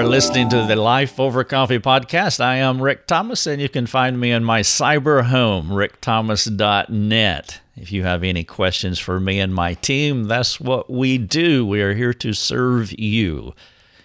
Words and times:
are 0.00 0.04
listening 0.06 0.48
to 0.48 0.64
the 0.64 0.76
Life 0.76 1.20
Over 1.20 1.44
Coffee 1.44 1.78
podcast. 1.78 2.40
I 2.40 2.56
am 2.56 2.80
Rick 2.80 3.06
Thomas, 3.06 3.46
and 3.46 3.60
you 3.60 3.68
can 3.68 3.84
find 3.84 4.18
me 4.18 4.30
in 4.30 4.42
my 4.42 4.60
cyber 4.60 5.24
home, 5.24 5.68
rickthomas.net. 5.68 7.60
If 7.76 7.92
you 7.92 8.04
have 8.04 8.24
any 8.24 8.42
questions 8.42 8.98
for 8.98 9.20
me 9.20 9.38
and 9.40 9.54
my 9.54 9.74
team, 9.74 10.24
that's 10.24 10.58
what 10.58 10.88
we 10.88 11.18
do. 11.18 11.66
We 11.66 11.82
are 11.82 11.92
here 11.92 12.14
to 12.14 12.32
serve 12.32 12.98
you 12.98 13.54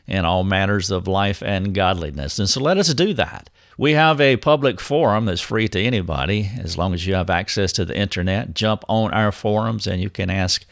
in 0.06 0.26
all 0.26 0.44
matters 0.44 0.92
of 0.92 1.08
life 1.08 1.42
and 1.42 1.74
godliness. 1.74 2.40
And 2.40 2.50
so 2.50 2.60
let 2.60 2.78
us 2.78 2.94
do 2.94 3.14
that. 3.14 3.50
We 3.78 3.94
have 3.94 4.20
a 4.20 4.36
public 4.36 4.82
forum 4.82 5.24
that's 5.24 5.40
free 5.40 5.70
to 5.70 5.82
anybody 5.82 6.52
as 6.60 6.78
long 6.78 6.94
as 6.94 7.08
you 7.08 7.14
have 7.14 7.30
access 7.30 7.72
to 7.72 7.86
the 7.86 7.98
internet. 7.98 8.54
Jump 8.54 8.84
on 8.90 9.14
our 9.14 9.32
forums 9.32 9.88
and 9.88 10.02
you 10.02 10.10
can 10.10 10.30
ask 10.30 10.66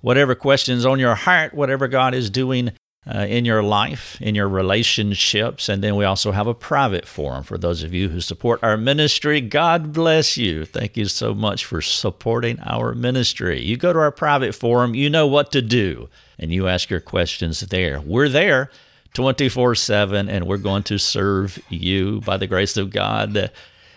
whatever 0.00 0.36
questions 0.36 0.86
on 0.86 1.00
your 1.00 1.16
heart, 1.16 1.54
whatever 1.54 1.88
God 1.88 2.14
is 2.14 2.30
doing 2.30 2.70
uh, 3.06 3.26
in 3.28 3.44
your 3.44 3.62
life, 3.62 4.20
in 4.20 4.34
your 4.34 4.48
relationships. 4.48 5.68
And 5.68 5.82
then 5.82 5.96
we 5.96 6.04
also 6.04 6.32
have 6.32 6.46
a 6.46 6.54
private 6.54 7.06
forum 7.06 7.44
for 7.44 7.56
those 7.56 7.82
of 7.82 7.94
you 7.94 8.10
who 8.10 8.20
support 8.20 8.62
our 8.62 8.76
ministry. 8.76 9.40
God 9.40 9.92
bless 9.92 10.36
you. 10.36 10.64
Thank 10.64 10.96
you 10.96 11.06
so 11.06 11.34
much 11.34 11.64
for 11.64 11.80
supporting 11.80 12.60
our 12.60 12.94
ministry. 12.94 13.62
You 13.62 13.76
go 13.76 13.92
to 13.92 13.98
our 13.98 14.12
private 14.12 14.54
forum, 14.54 14.94
you 14.94 15.08
know 15.08 15.26
what 15.26 15.50
to 15.52 15.62
do, 15.62 16.08
and 16.38 16.52
you 16.52 16.68
ask 16.68 16.90
your 16.90 17.00
questions 17.00 17.60
there. 17.60 18.00
We're 18.00 18.28
there 18.28 18.70
24 19.14 19.74
7, 19.74 20.28
and 20.28 20.46
we're 20.46 20.58
going 20.58 20.82
to 20.84 20.98
serve 20.98 21.58
you 21.68 22.20
by 22.20 22.36
the 22.36 22.46
grace 22.46 22.76
of 22.76 22.90
God. 22.90 23.50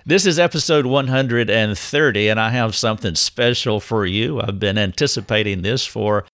This 0.05 0.25
is 0.25 0.39
episode 0.39 0.85
130, 0.85 2.27
and 2.27 2.39
I 2.39 2.49
have 2.49 2.75
something 2.75 3.15
special 3.15 3.79
for 3.79 4.05
you. 4.05 4.41
I've 4.41 4.59
been 4.59 4.77
anticipating 4.77 5.61
this 5.61 5.85
for 5.85 6.25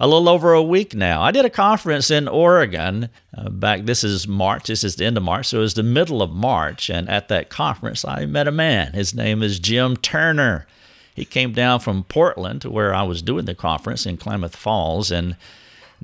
a 0.00 0.06
little 0.06 0.28
over 0.28 0.52
a 0.52 0.62
week 0.62 0.94
now. 0.94 1.22
I 1.22 1.30
did 1.30 1.44
a 1.44 1.50
conference 1.50 2.10
in 2.10 2.28
Oregon 2.28 3.08
uh, 3.36 3.48
back, 3.48 3.84
this 3.84 4.04
is 4.04 4.28
March, 4.28 4.68
this 4.68 4.84
is 4.84 4.96
the 4.96 5.04
end 5.04 5.16
of 5.16 5.22
March, 5.22 5.46
so 5.46 5.58
it 5.58 5.62
was 5.62 5.74
the 5.74 5.82
middle 5.82 6.22
of 6.22 6.30
March. 6.30 6.88
And 6.88 7.08
at 7.08 7.28
that 7.28 7.48
conference, 7.48 8.04
I 8.04 8.26
met 8.26 8.48
a 8.48 8.52
man. 8.52 8.92
His 8.92 9.14
name 9.14 9.42
is 9.42 9.58
Jim 9.58 9.96
Turner. 9.96 10.66
He 11.14 11.24
came 11.24 11.52
down 11.52 11.80
from 11.80 12.04
Portland 12.04 12.62
to 12.62 12.70
where 12.70 12.94
I 12.94 13.02
was 13.02 13.22
doing 13.22 13.44
the 13.44 13.54
conference 13.54 14.06
in 14.06 14.18
Klamath 14.18 14.54
Falls. 14.54 15.10
And 15.10 15.36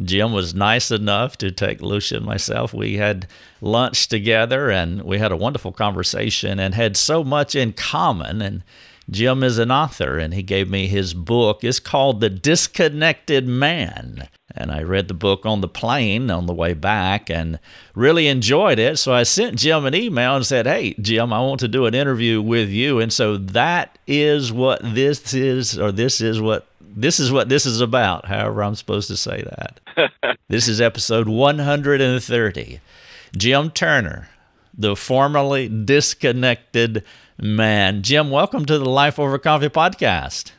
Jim 0.03 0.33
was 0.33 0.55
nice 0.55 0.91
enough 0.91 1.39
to 1.39 1.53
take 1.53 1.81
Lucia 1.81 2.17
and 2.17 2.27
myself. 2.27 2.75
We 2.75 2.97
had 2.97 3.28
lunch 3.61 4.09
together 4.09 4.70
and 4.70 5.03
we 5.03 5.19
had 5.19 5.31
a 5.31 5.37
wonderful 5.37 5.70
conversation 5.70 6.59
and 6.59 6.75
had 6.75 6.97
so 6.97 7.22
much 7.22 7.55
in 7.55 7.75
common. 7.75 8.42
And 8.42 8.65
Jim 9.10 9.42
is 9.42 9.58
an 9.58 9.70
author, 9.70 10.19
and 10.19 10.33
he 10.33 10.42
gave 10.42 10.70
me 10.70 10.86
his 10.86 11.14
book. 11.14 11.62
It's 11.62 11.80
called 11.80 12.20
The 12.20 12.30
Disconnected 12.30 13.47
Man. 13.47 14.28
And 14.56 14.70
I 14.70 14.83
read 14.83 15.08
the 15.08 15.14
book 15.14 15.44
on 15.44 15.60
the 15.60 15.69
plane 15.69 16.30
on 16.30 16.47
the 16.47 16.55
way 16.55 16.74
back 16.74 17.28
and 17.28 17.58
really 17.94 18.28
enjoyed 18.28 18.78
it. 18.78 18.98
So 18.98 19.12
I 19.12 19.25
sent 19.25 19.58
Jim 19.58 19.84
an 19.84 19.94
email 19.94 20.36
and 20.36 20.47
said, 20.47 20.66
Hey, 20.66 20.94
Jim, 20.94 21.32
I 21.32 21.41
want 21.41 21.60
to 21.60 21.69
do 21.69 21.86
an 21.86 21.94
interview 21.94 22.41
with 22.41 22.69
you. 22.69 23.00
And 23.00 23.12
so 23.12 23.36
that 23.36 23.98
is 24.06 24.52
what 24.52 24.80
this 24.82 25.34
is, 25.34 25.78
or 25.78 25.91
this 25.91 26.20
is 26.20 26.41
what 26.41 26.66
this 26.97 27.19
is 27.19 27.32
what 27.32 27.48
this 27.48 27.66
is 27.66 27.80
about, 27.80 28.27
however 28.27 28.62
I'm 28.62 28.77
supposed 28.77 29.08
to 29.08 29.16
say 29.16 29.42
that. 29.42 30.38
this 30.48 30.69
is 30.69 30.80
episode 30.80 31.28
130. 31.28 32.80
Jim 33.36 33.70
Turner, 33.70 34.28
the 34.77 34.94
formerly 34.94 35.69
disconnected 35.69 37.02
man. 37.38 38.02
Jim, 38.02 38.30
welcome 38.30 38.64
to 38.66 38.78
the 38.78 38.88
Life 38.88 39.18
Over 39.18 39.38
Coffee 39.38 39.68
podcast. 39.68 40.52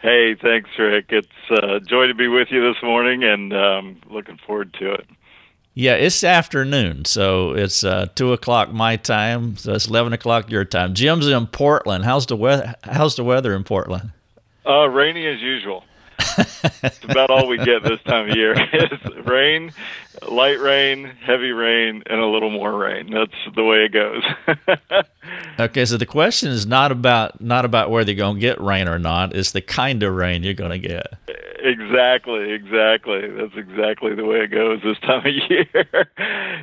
Hey, 0.00 0.34
thanks, 0.34 0.70
Rick. 0.78 1.06
It's 1.08 1.28
a 1.50 1.80
joy 1.80 2.06
to 2.06 2.14
be 2.14 2.28
with 2.28 2.48
you 2.50 2.60
this 2.60 2.82
morning 2.82 3.24
and 3.24 3.52
um, 3.54 4.00
looking 4.10 4.38
forward 4.46 4.74
to 4.80 4.92
it. 4.92 5.06
Yeah, 5.76 5.94
it's 5.94 6.22
afternoon, 6.22 7.04
so 7.04 7.52
it's 7.52 7.82
uh, 7.82 8.06
two 8.14 8.32
o'clock 8.32 8.72
my 8.72 8.96
time, 8.96 9.56
so 9.56 9.72
it's 9.72 9.88
eleven 9.88 10.12
o'clock 10.12 10.48
your 10.48 10.64
time. 10.64 10.94
Jim's 10.94 11.26
in 11.26 11.46
Portland. 11.48 12.04
How's 12.04 12.26
the 12.26 12.36
weather? 12.36 12.74
How's 12.84 13.16
the 13.16 13.24
weather 13.24 13.54
in 13.56 13.64
Portland? 13.64 14.12
Uh, 14.64 14.86
rainy 14.88 15.26
as 15.26 15.40
usual. 15.40 15.82
It's 16.38 17.04
about 17.04 17.30
all 17.30 17.46
we 17.46 17.58
get 17.58 17.82
this 17.82 18.00
time 18.02 18.30
of 18.30 18.36
year. 18.36 18.54
It's 18.74 19.26
rain, 19.26 19.72
light 20.28 20.60
rain, 20.60 21.04
heavy 21.04 21.52
rain, 21.52 22.02
and 22.06 22.20
a 22.20 22.26
little 22.26 22.50
more 22.50 22.76
rain. 22.76 23.10
That's 23.10 23.32
the 23.54 23.64
way 23.64 23.84
it 23.84 23.92
goes. 23.92 24.22
okay, 25.60 25.84
so 25.84 25.96
the 25.96 26.06
question 26.06 26.50
is 26.50 26.66
not 26.66 26.92
about 26.92 27.40
not 27.40 27.64
about 27.64 27.90
whether 27.90 28.10
you're 28.10 28.16
going 28.16 28.36
to 28.36 28.40
get 28.40 28.60
rain 28.60 28.88
or 28.88 28.98
not. 28.98 29.34
It's 29.34 29.52
the 29.52 29.60
kind 29.60 30.02
of 30.02 30.14
rain 30.14 30.42
you're 30.42 30.54
going 30.54 30.70
to 30.70 30.88
get. 30.88 31.06
Exactly, 31.64 32.52
exactly. 32.52 33.30
That's 33.30 33.56
exactly 33.56 34.14
the 34.14 34.24
way 34.24 34.40
it 34.40 34.50
goes 34.50 34.82
this 34.82 34.98
time 34.98 35.26
of 35.26 35.32
year. 35.48 35.66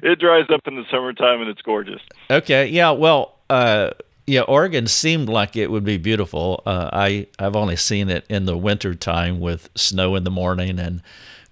it 0.03 0.19
dries 0.19 0.49
up 0.53 0.67
in 0.67 0.75
the 0.75 0.85
summertime 0.91 1.41
and 1.41 1.49
it's 1.49 1.61
gorgeous. 1.61 2.01
Okay, 2.29 2.67
yeah. 2.67 2.91
Well, 2.91 3.39
uh, 3.49 3.91
yeah, 4.31 4.41
Oregon 4.43 4.87
seemed 4.87 5.27
like 5.27 5.57
it 5.57 5.69
would 5.69 5.83
be 5.83 5.97
beautiful. 5.97 6.63
Uh, 6.65 6.89
I 6.93 7.27
I've 7.37 7.57
only 7.57 7.75
seen 7.75 8.09
it 8.09 8.25
in 8.29 8.45
the 8.45 8.57
winter 8.57 8.95
time 8.95 9.41
with 9.41 9.69
snow 9.75 10.15
in 10.15 10.23
the 10.23 10.31
morning 10.31 10.79
and 10.79 11.01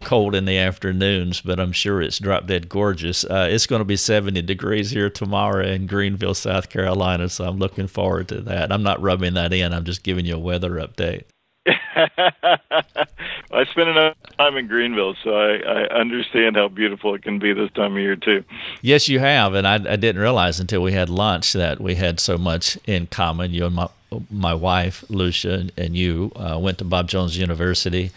cold 0.02 0.34
in 0.34 0.46
the 0.46 0.58
afternoons, 0.58 1.42
but 1.42 1.60
I'm 1.60 1.74
sure 1.74 2.02
it's 2.02 2.20
drop 2.20 2.48
dead 2.48 2.70
gorgeous. 2.70 3.26
Uh, 3.26 3.50
it's 3.52 3.68
going 3.68 3.82
to 3.82 3.86
be 3.86 3.98
70 3.98 4.42
degrees 4.44 4.92
here 4.92 5.10
tomorrow 5.10 5.66
in 5.66 5.88
Greenville, 5.88 6.34
South 6.34 6.70
Carolina, 6.70 7.28
so 7.28 7.44
I'm 7.44 7.58
looking 7.58 7.88
forward 7.88 8.30
to 8.30 8.40
that. 8.44 8.72
I'm 8.72 8.84
not 8.84 9.02
rubbing 9.02 9.34
that 9.34 9.52
in. 9.52 9.74
I'm 9.74 9.84
just 9.84 10.04
giving 10.04 10.26
you 10.26 10.36
a 10.36 10.40
weather 10.40 10.72
update. 10.76 11.24
I 11.66 13.66
spent 13.72 13.90
enough 13.90 14.16
time 14.38 14.58
in 14.58 14.68
Greenville, 14.68 15.16
so 15.24 15.36
I, 15.36 15.58
I 15.58 16.00
understand 16.00 16.56
how 16.56 16.68
beautiful 16.68 17.16
it 17.16 17.24
can 17.24 17.40
be 17.40 17.54
this 17.54 17.72
time 17.72 17.94
of 17.94 18.00
year 18.00 18.16
too. 18.16 18.44
Yes, 18.82 19.10
you 19.10 19.20
have, 19.20 19.54
and 19.54 19.68
I, 19.68 19.76
I 19.76 19.96
didn't 19.96 20.22
realize 20.22 20.60
until 20.60 20.82
we 20.82 20.94
had 20.94 21.10
lunch 21.10 21.54
that 21.54 21.82
we 21.82 21.96
had 21.96 22.20
so 22.20 22.38
much 22.38 22.78
in 22.86 23.08
common. 23.08 23.52
You 23.52 23.66
and 23.66 23.76
my 23.76 23.90
my 24.32 24.54
wife 24.54 25.04
Lucia 25.10 25.68
and 25.78 25.96
you 25.96 26.32
uh, 26.36 26.58
went 26.60 26.80
to 26.80 26.86
Bob 26.86 27.08
Jones 27.08 27.38
University. 27.38 28.12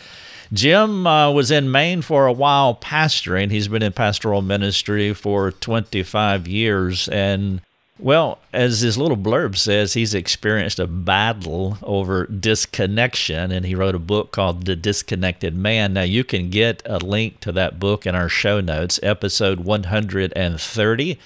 Jim 0.53 1.07
uh, 1.07 1.31
was 1.31 1.51
in 1.51 1.71
Maine 1.71 2.03
for 2.03 2.27
a 2.27 2.33
while 2.33 2.75
pastoring. 2.75 3.51
He's 3.51 3.69
been 3.69 3.83
in 3.83 3.93
pastoral 3.93 4.43
ministry 4.43 5.15
for 5.15 5.51
25 5.51 6.47
years, 6.47 7.09
and 7.09 7.63
well, 8.03 8.39
as 8.53 8.81
his 8.81 8.99
little 8.99 9.17
blurb 9.17 9.57
says, 9.57 9.95
he's 9.95 10.13
experienced 10.13 10.81
a 10.81 10.89
battle 10.89 11.79
over 11.83 12.27
disconnection, 12.27 13.53
and 13.53 13.65
he 13.65 13.77
wrote 13.77 13.95
a 13.95 14.01
book 14.01 14.33
called 14.33 14.67
The 14.67 14.75
Disconnected 14.75 15.55
Man. 15.55 15.93
Now, 15.93 16.03
you 16.03 16.25
can 16.25 16.51
get 16.51 16.83
a 16.85 16.99
link 16.99 17.39
to 17.41 17.53
that 17.53 17.79
book 17.79 18.05
in 18.05 18.17
our 18.17 18.29
show 18.29 18.61
notes, 18.61 18.99
episode 19.05 19.61
130. 19.61 21.19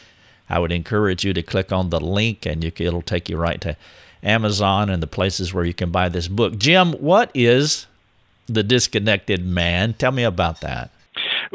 I 0.50 0.58
would 0.58 0.70
encourage 0.70 1.24
you 1.24 1.32
to 1.32 1.42
click 1.42 1.72
on 1.72 1.88
the 1.88 1.98
link, 1.98 2.44
and 2.44 2.62
you, 2.62 2.70
it'll 2.76 3.00
take 3.00 3.30
you 3.30 3.38
right 3.38 3.60
to 3.62 3.74
Amazon 4.22 4.90
and 4.90 5.02
the 5.02 5.06
places 5.06 5.54
where 5.54 5.64
you 5.64 5.74
can 5.74 5.90
buy 5.90 6.10
this 6.10 6.28
book. 6.28 6.58
Jim, 6.58 6.92
what 6.92 7.30
is 7.32 7.86
The 8.48 8.62
Disconnected 8.62 9.42
Man? 9.46 9.94
Tell 9.94 10.12
me 10.12 10.24
about 10.24 10.60
that. 10.60 10.90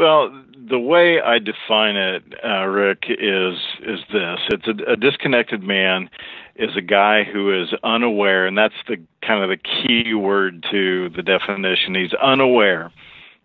Well, 0.01 0.31
the 0.67 0.79
way 0.79 1.21
I 1.21 1.37
define 1.37 1.95
it, 1.95 2.23
uh, 2.43 2.65
Rick, 2.65 3.03
is 3.07 3.55
is 3.83 3.99
this: 4.11 4.39
it's 4.49 4.67
a, 4.67 4.93
a 4.93 4.95
disconnected 4.95 5.61
man 5.61 6.09
is 6.55 6.75
a 6.75 6.81
guy 6.81 7.23
who 7.23 7.61
is 7.61 7.71
unaware, 7.83 8.47
and 8.47 8.57
that's 8.57 8.73
the 8.87 8.97
kind 9.23 9.43
of 9.43 9.49
the 9.51 9.57
key 9.57 10.15
word 10.15 10.65
to 10.71 11.09
the 11.09 11.21
definition. 11.21 11.93
He's 11.93 12.15
unaware 12.15 12.91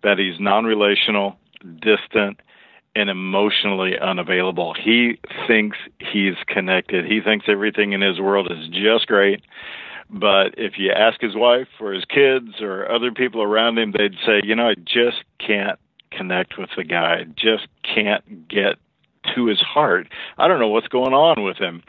that 0.02 0.18
he's 0.18 0.40
non-relational, 0.40 1.36
distant, 1.62 2.40
and 2.94 3.10
emotionally 3.10 3.98
unavailable. 3.98 4.72
He 4.72 5.18
thinks 5.46 5.76
he's 5.98 6.36
connected. 6.46 7.04
He 7.04 7.20
thinks 7.20 7.44
everything 7.50 7.92
in 7.92 8.00
his 8.00 8.18
world 8.18 8.50
is 8.50 8.66
just 8.68 9.08
great. 9.08 9.42
But 10.08 10.54
if 10.56 10.78
you 10.78 10.90
ask 10.90 11.20
his 11.20 11.36
wife 11.36 11.68
or 11.80 11.92
his 11.92 12.06
kids 12.06 12.62
or 12.62 12.90
other 12.90 13.12
people 13.12 13.42
around 13.42 13.76
him, 13.78 13.92
they'd 13.92 14.16
say, 14.24 14.40
you 14.42 14.54
know, 14.54 14.68
I 14.68 14.74
just 14.74 15.22
can't 15.38 15.78
connect 16.16 16.58
with 16.58 16.70
the 16.76 16.84
guy. 16.84 17.24
Just 17.36 17.68
can't 17.82 18.48
get 18.48 18.76
to 19.34 19.46
his 19.46 19.60
heart. 19.60 20.08
I 20.38 20.48
don't 20.48 20.60
know 20.60 20.68
what's 20.68 20.88
going 20.88 21.12
on 21.12 21.42
with 21.42 21.56
him, 21.56 21.82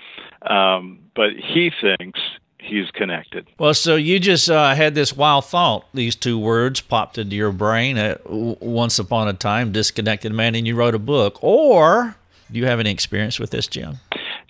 um, 0.50 1.00
but 1.16 1.32
he 1.34 1.72
thinks 1.82 2.20
he's 2.60 2.90
connected. 2.92 3.48
Well, 3.58 3.74
so 3.74 3.96
you 3.96 4.20
just 4.20 4.50
uh, 4.50 4.74
had 4.76 4.96
this 4.96 5.16
wild 5.16 5.46
thought. 5.46 5.86
These 5.94 6.16
two 6.16 6.38
words 6.40 6.82
popped 6.82 7.18
into 7.18 7.36
your 7.36 7.52
brain. 7.52 7.98
Uh, 7.98 8.18
once 8.26 9.00
upon 9.00 9.28
a 9.28 9.34
time, 9.34 9.72
disconnected 9.72 10.34
man, 10.34 10.56
and 10.56 10.68
you 10.68 10.76
wrote 10.76 10.96
a 10.96 11.00
book. 11.00 11.44
Or 11.44 12.16
do 12.52 12.60
you 12.60 12.66
have 12.66 12.80
any 12.80 12.92
experience 12.92 13.40
with 13.40 13.52
this, 13.52 13.68
Jim? 13.68 13.98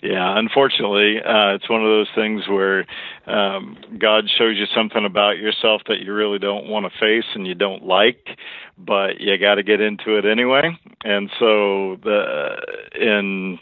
Yeah, 0.02 0.38
unfortunately, 0.38 1.16
uh, 1.18 1.54
it's 1.54 1.68
one 1.68 1.82
of 1.82 1.88
those 1.88 2.06
things 2.14 2.46
where 2.46 2.86
um, 3.26 3.76
God 3.98 4.30
shows 4.38 4.56
you 4.56 4.66
something 4.72 5.04
about 5.04 5.38
yourself 5.38 5.82
that 5.88 5.98
you 6.00 6.14
really 6.14 6.38
don't 6.38 6.68
want 6.68 6.86
to 6.86 6.98
face 7.00 7.24
and 7.34 7.46
you 7.46 7.56
don't 7.56 7.84
like, 7.84 8.28
but 8.76 9.20
you 9.20 9.36
got 9.38 9.56
to 9.56 9.64
get 9.64 9.80
into 9.80 10.16
it 10.16 10.24
anyway. 10.24 10.78
And 11.04 11.28
so, 11.40 11.96
the 12.04 12.58
in 12.94 13.58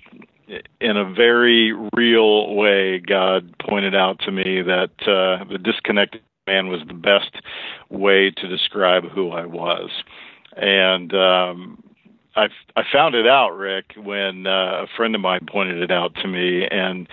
in 0.80 0.96
a 0.96 1.10
very 1.10 1.72
real 1.94 2.54
way, 2.54 2.98
God 2.98 3.54
pointed 3.58 3.94
out 3.94 4.20
to 4.20 4.30
me 4.30 4.60
that 4.60 4.90
uh, 5.02 5.44
the 5.50 5.58
disconnected 5.58 6.20
man 6.46 6.68
was 6.68 6.80
the 6.86 6.94
best 6.94 7.30
way 7.88 8.30
to 8.30 8.46
describe 8.46 9.04
who 9.04 9.30
I 9.30 9.46
was, 9.46 9.90
and 10.54 11.14
um, 11.14 11.82
I 12.36 12.48
I 12.76 12.82
found 12.92 13.14
it 13.14 13.26
out, 13.26 13.56
Rick, 13.56 13.94
when 13.96 14.46
uh, 14.46 14.84
a 14.84 14.86
friend 14.96 15.14
of 15.14 15.20
mine 15.20 15.46
pointed 15.50 15.82
it 15.82 15.90
out 15.90 16.14
to 16.16 16.28
me, 16.28 16.66
and 16.70 17.08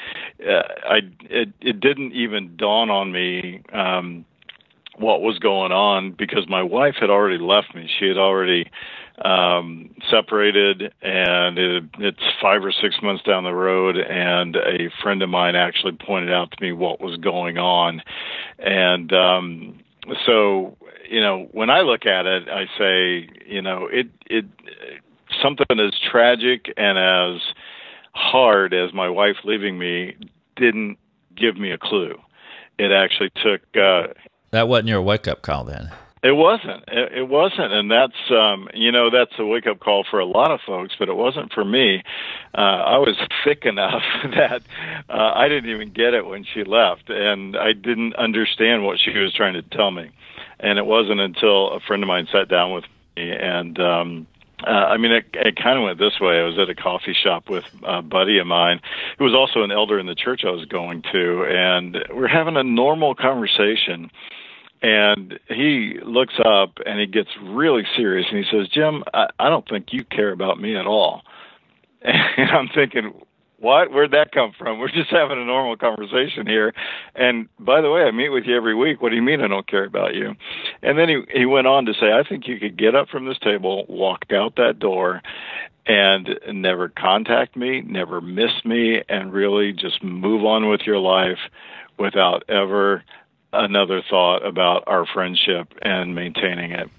uh, 0.46 0.64
I 0.88 1.00
it 1.22 1.50
it 1.62 1.80
didn't 1.80 2.12
even 2.12 2.56
dawn 2.58 2.90
on 2.90 3.12
me 3.12 3.62
um, 3.72 4.26
what 4.98 5.22
was 5.22 5.40
going 5.40 5.72
on 5.72 6.12
because 6.12 6.48
my 6.50 6.62
wife 6.62 6.96
had 7.00 7.10
already 7.10 7.42
left 7.42 7.74
me. 7.74 7.90
She 8.00 8.08
had 8.08 8.18
already 8.18 8.70
um, 9.24 9.96
separated, 10.12 10.94
and 11.02 11.58
it, 11.58 11.84
it's 12.00 12.24
five 12.42 12.64
or 12.64 12.72
six 12.72 12.96
months 13.02 13.24
down 13.24 13.44
the 13.46 13.54
road. 13.54 13.96
And 13.98 14.56
a 14.58 14.90
friend 15.02 15.22
of 15.24 15.30
mine 15.30 15.56
actually 15.56 15.94
pointed 15.94 16.34
out 16.34 16.52
to 16.52 16.58
me 16.62 16.74
what 16.74 17.00
was 17.00 17.18
going 17.18 17.58
on, 17.58 18.02
and 18.60 19.14
um, 19.14 19.80
so 20.26 20.76
you 21.10 21.22
know 21.22 21.48
when 21.54 21.70
I 21.70 21.82
look 21.82 22.06
at 22.06 22.26
it, 22.26 22.50
I 22.50 22.66
say 22.78 23.30
you 23.48 23.62
know 23.62 23.88
it 23.90 24.08
it 24.26 24.46
something 25.44 25.80
as 25.80 25.94
tragic 26.12 26.74
and 26.78 26.98
as 26.98 27.42
hard 28.14 28.74
as 28.74 28.94
my 28.94 29.10
wife 29.10 29.38
leaving 29.44 29.78
me 29.78 30.16
didn't 30.56 30.98
give 31.36 31.58
me 31.58 31.72
a 31.72 31.78
clue. 31.78 32.16
It 32.80 32.92
actually 32.92 33.30
took. 33.44 33.62
Uh, 33.76 34.14
that 34.52 34.68
wasn't 34.68 34.90
your 34.90 35.02
wake 35.02 35.28
up 35.28 35.42
call 35.42 35.64
then. 35.64 35.92
It 36.24 36.32
wasn't. 36.32 36.86
It, 36.88 37.12
it 37.18 37.28
wasn't, 37.28 37.74
and 37.74 37.92
that's 37.92 38.32
um, 38.32 38.70
you 38.74 38.92
know 38.94 39.10
that's 39.10 39.34
a 39.38 39.46
wake 39.46 39.68
up 39.68 39.82
call 39.82 40.06
for 40.10 40.20
a 40.20 40.26
lot 40.26 40.52
of 40.52 40.62
folks, 40.66 40.96
but 40.98 41.10
it 41.10 41.16
wasn't 41.16 41.52
for 41.52 41.66
me. 41.66 42.02
Uh, 42.58 42.62
I 42.62 42.98
was 42.98 43.18
thick 43.44 43.66
enough 43.66 44.02
that 44.24 44.62
uh, 45.10 45.32
I 45.36 45.50
didn't 45.50 45.70
even 45.70 45.92
get 45.92 46.14
it 46.14 46.26
when 46.26 46.46
she 46.46 46.64
left, 46.64 47.10
and 47.10 47.58
I 47.58 47.74
didn't 47.74 48.16
understand 48.16 48.86
what 48.86 49.00
she 49.00 49.18
was 49.18 49.34
trying 49.34 49.56
to 49.56 49.62
tell 49.64 49.92
me. 49.92 50.12
And 50.62 50.80
it 50.80 50.86
wasn't 50.86 51.20
until 51.20 51.72
a 51.72 51.82
friend 51.82 52.02
of 52.02 52.08
mine 52.08 52.28
sat 52.32 52.48
down 52.48 52.72
with 52.72 52.86
me 53.18 53.30
and 53.30 53.78
um, 53.80 54.28
uh, 54.66 54.70
I 54.70 54.98
mean, 54.98 55.12
it, 55.12 55.26
it 55.34 55.56
kind 55.56 55.78
of 55.78 55.84
went 55.84 56.00
this 56.00 56.20
way. 56.20 56.40
I 56.40 56.44
was 56.44 56.58
at 56.60 56.70
a 56.70 56.76
coffee 56.76 57.16
shop 57.22 57.50
with 57.50 57.66
a 57.84 58.02
buddy 58.02 58.40
of 58.40 58.48
mine 58.48 58.80
who 59.18 59.26
was 59.26 59.34
also 59.34 59.64
an 59.64 59.72
elder 59.72 60.00
in 60.00 60.06
the 60.06 60.16
church 60.16 60.42
I 60.46 60.52
was 60.52 60.66
going 60.66 61.04
to, 61.12 61.46
and 61.46 61.98
we're 62.14 62.28
having 62.28 62.58
a 62.58 62.64
normal 62.64 63.16
conversation. 63.16 64.12
And 64.82 65.40
he 65.48 65.98
looks 66.04 66.34
up 66.44 66.80
and 66.86 67.00
he 67.00 67.06
gets 67.06 67.30
really 67.42 67.84
serious 67.96 68.28
and 68.30 68.44
he 68.44 68.52
says, 68.52 68.68
Jim, 68.68 69.04
I, 69.14 69.28
I 69.40 69.50
don't 69.50 69.68
think 69.68 69.94
you 69.94 70.04
care 70.04 70.32
about 70.32 70.60
me 70.60 70.76
at 70.76 70.86
all. 70.86 71.22
And 72.06 72.50
I'm 72.52 72.68
thinking, 72.68 73.14
what? 73.64 73.92
Where'd 73.92 74.12
that 74.12 74.34
come 74.34 74.52
from? 74.58 74.78
We're 74.78 74.90
just 74.90 75.10
having 75.10 75.42
a 75.42 75.46
normal 75.46 75.78
conversation 75.78 76.46
here. 76.46 76.74
And 77.16 77.48
by 77.58 77.80
the 77.80 77.90
way, 77.90 78.02
I 78.02 78.12
meet 78.12 78.28
with 78.28 78.44
you 78.44 78.58
every 78.58 78.76
week. 78.76 79.02
What 79.02 79.10
do 79.10 79.16
you 79.16 79.22
mean 79.22 79.40
I 79.40 79.48
don't 79.48 79.66
care 79.66 79.86
about 79.86 80.16
you? 80.16 80.36
And 80.82 81.00
then 81.00 81.08
he 81.08 81.22
he 81.34 81.46
went 81.46 81.66
on 81.66 81.86
to 81.86 81.94
say, 81.94 82.12
I 82.12 82.28
think 82.28 82.46
you 82.46 82.60
could 82.60 82.78
get 82.78 82.94
up 82.94 83.08
from 83.08 83.26
this 83.26 83.40
table, 83.40 83.86
walk 83.88 84.26
out 84.34 84.58
that 84.58 84.80
door, 84.80 85.22
and 85.86 86.38
never 86.52 86.90
contact 86.90 87.56
me, 87.56 87.80
never 87.82 88.20
miss 88.20 88.52
me, 88.66 89.02
and 89.08 89.32
really 89.32 89.72
just 89.72 90.04
move 90.04 90.44
on 90.44 90.68
with 90.68 90.82
your 90.86 91.00
life 91.00 91.40
without 91.98 92.44
ever 92.50 93.02
another 93.54 94.04
thought 94.10 94.46
about 94.46 94.84
our 94.88 95.06
friendship 95.06 95.74
and 95.82 96.14
maintaining 96.14 96.72
it. 96.72 96.90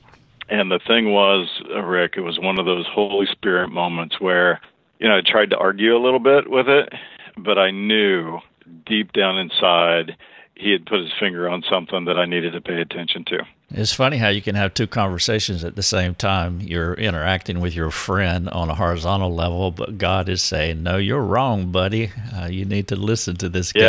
And 0.48 0.70
the 0.70 0.80
thing 0.86 1.12
was, 1.12 1.48
Rick, 1.82 2.14
it 2.16 2.20
was 2.20 2.38
one 2.38 2.58
of 2.58 2.64
those 2.64 2.86
Holy 2.86 3.26
Spirit 3.26 3.68
moments 3.68 4.18
where 4.18 4.60
you 4.98 5.08
know, 5.08 5.16
I 5.16 5.20
tried 5.24 5.50
to 5.50 5.56
argue 5.56 5.96
a 5.96 6.02
little 6.02 6.18
bit 6.18 6.48
with 6.48 6.68
it, 6.68 6.92
but 7.36 7.58
I 7.58 7.70
knew 7.70 8.38
deep 8.86 9.12
down 9.12 9.38
inside 9.38 10.16
he 10.56 10.70
had 10.70 10.86
put 10.86 11.00
his 11.00 11.12
finger 11.18 11.48
on 11.48 11.64
something 11.68 12.04
that 12.04 12.16
I 12.16 12.26
needed 12.26 12.52
to 12.52 12.60
pay 12.60 12.80
attention 12.80 13.24
to. 13.24 13.44
It's 13.70 13.92
funny 13.92 14.18
how 14.18 14.28
you 14.28 14.40
can 14.40 14.54
have 14.54 14.72
two 14.72 14.86
conversations 14.86 15.64
at 15.64 15.74
the 15.74 15.82
same 15.82 16.14
time. 16.14 16.60
You're 16.60 16.94
interacting 16.94 17.58
with 17.58 17.74
your 17.74 17.90
friend 17.90 18.48
on 18.48 18.70
a 18.70 18.74
horizontal 18.74 19.34
level, 19.34 19.72
but 19.72 19.98
God 19.98 20.28
is 20.28 20.42
saying, 20.42 20.82
"No, 20.82 20.96
you're 20.96 21.22
wrong, 21.22 21.72
buddy. 21.72 22.12
Uh, 22.36 22.46
you 22.46 22.64
need 22.64 22.86
to 22.88 22.96
listen 22.96 23.36
to 23.36 23.48
this 23.48 23.72
guy." 23.72 23.80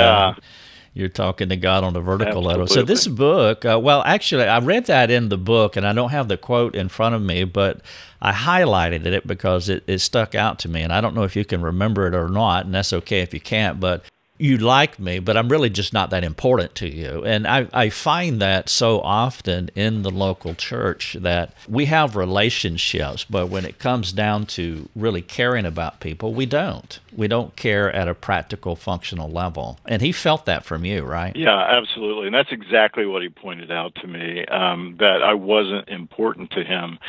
You're 0.95 1.09
talking 1.09 1.50
to 1.50 1.57
God 1.57 1.83
on 1.83 1.94
a 1.94 2.00
vertical 2.00 2.50
Absolutely. 2.50 2.50
level. 2.53 2.68
So 2.68 2.81
this 2.81 3.06
book, 3.06 3.65
uh, 3.65 3.77
well, 3.83 4.01
actually, 4.06 4.45
I 4.45 4.59
read 4.59 4.86
that 4.86 5.12
in 5.12 5.27
the 5.27 5.38
book, 5.38 5.75
and 5.75 5.86
I 5.86 5.92
don't 5.92 6.12
have 6.12 6.30
the 6.30 6.38
quote 6.38 6.74
in 6.74 6.88
front 6.88 7.13
of 7.13 7.21
me, 7.21 7.44
but 7.44 7.81
I 8.21 8.31
highlighted 8.31 9.06
it 9.06 9.27
because 9.27 9.68
it, 9.68 9.83
it 9.88 10.00
stuck 10.00 10.36
out 10.36 10.57
to 10.59 10.69
me, 10.69 10.81
and 10.83 10.94
I 10.94 11.01
don't 11.01 11.13
know 11.13 11.24
if 11.24 11.36
you 11.36 11.44
can 11.44 11.62
remember 11.62 12.07
it 12.07 12.15
or 12.15 12.30
not, 12.30 12.63
and 12.63 12.74
that's 12.74 12.94
okay 12.94 13.19
if 13.19 13.33
you 13.33 13.42
can't. 13.42 13.77
But 13.77 14.06
you 14.37 14.57
like 14.57 14.99
me, 14.99 15.19
but 15.19 15.37
I'm 15.37 15.47
really 15.47 15.69
just 15.69 15.93
not 15.93 16.09
that 16.09 16.23
important 16.23 16.75
to 16.75 16.93
you. 16.93 17.23
And 17.23 17.47
I, 17.47 17.67
I 17.71 17.89
find 17.89 18.41
that 18.41 18.67
so 18.67 18.99
often 18.99 19.69
in 19.75 20.01
the 20.01 20.11
local 20.11 20.53
church 20.55 21.15
that 21.21 21.53
we 21.69 21.85
have 21.85 22.17
relationships, 22.17 23.23
but 23.23 23.47
when 23.47 23.65
it 23.65 23.79
comes 23.79 24.11
down 24.11 24.45
to 24.47 24.89
really 24.95 25.21
caring 25.21 25.65
about 25.65 26.01
people, 26.01 26.33
we 26.33 26.45
don't. 26.45 26.99
We 27.15 27.29
don't 27.29 27.55
care 27.55 27.89
at 27.93 28.09
a 28.09 28.13
practical, 28.13 28.75
functional 28.75 29.29
level. 29.29 29.79
And 29.85 30.01
he 30.01 30.11
felt 30.11 30.45
that 30.45 30.65
from 30.65 30.83
you, 30.83 31.03
right? 31.03 31.33
Yeah, 31.33 31.57
absolutely. 31.57 32.27
And 32.27 32.35
that's 32.35 32.51
exactly 32.51 33.05
what 33.05 33.21
he 33.21 33.29
pointed 33.29 33.71
out 33.71 33.95
to 34.01 34.07
me 34.07 34.45
um, 34.47 34.97
that 34.99 35.23
I 35.23 35.33
wasn't 35.33 35.88
important 35.88 36.51
to 36.51 36.63
him. 36.63 36.99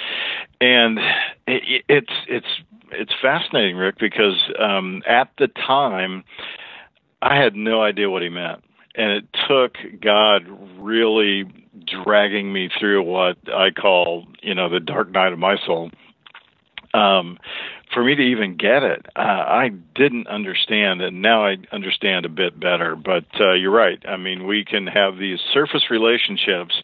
And 0.60 1.00
it, 1.48 1.84
it's, 1.88 2.12
it's, 2.28 2.46
it's 2.92 3.12
fascinating, 3.20 3.76
Rick, 3.76 3.96
because 3.98 4.40
um, 4.60 5.02
at 5.08 5.30
the 5.38 5.48
time, 5.48 6.22
I 7.22 7.36
had 7.36 7.54
no 7.54 7.82
idea 7.82 8.10
what 8.10 8.22
he 8.22 8.28
meant. 8.28 8.62
And 8.94 9.12
it 9.12 9.24
took 9.48 9.76
God 10.00 10.46
really 10.78 11.44
dragging 12.04 12.52
me 12.52 12.70
through 12.78 13.02
what 13.02 13.36
I 13.52 13.70
call, 13.70 14.26
you 14.42 14.54
know, 14.54 14.70
the 14.70 14.80
dark 14.80 15.10
night 15.10 15.32
of 15.32 15.38
my 15.38 15.56
soul. 15.66 15.90
Um, 16.94 17.38
for 17.92 18.02
me 18.02 18.14
to 18.14 18.22
even 18.22 18.56
get 18.56 18.82
it, 18.82 19.06
uh, 19.14 19.20
I 19.20 19.70
didn't 19.94 20.26
understand, 20.28 21.02
and 21.02 21.22
now 21.22 21.46
I 21.46 21.56
understand 21.72 22.24
a 22.24 22.30
bit 22.30 22.58
better. 22.58 22.96
But 22.96 23.26
uh, 23.38 23.52
you're 23.52 23.70
right. 23.70 24.02
I 24.08 24.16
mean, 24.16 24.46
we 24.46 24.64
can 24.64 24.86
have 24.86 25.18
these 25.18 25.38
surface 25.52 25.84
relationships 25.90 26.74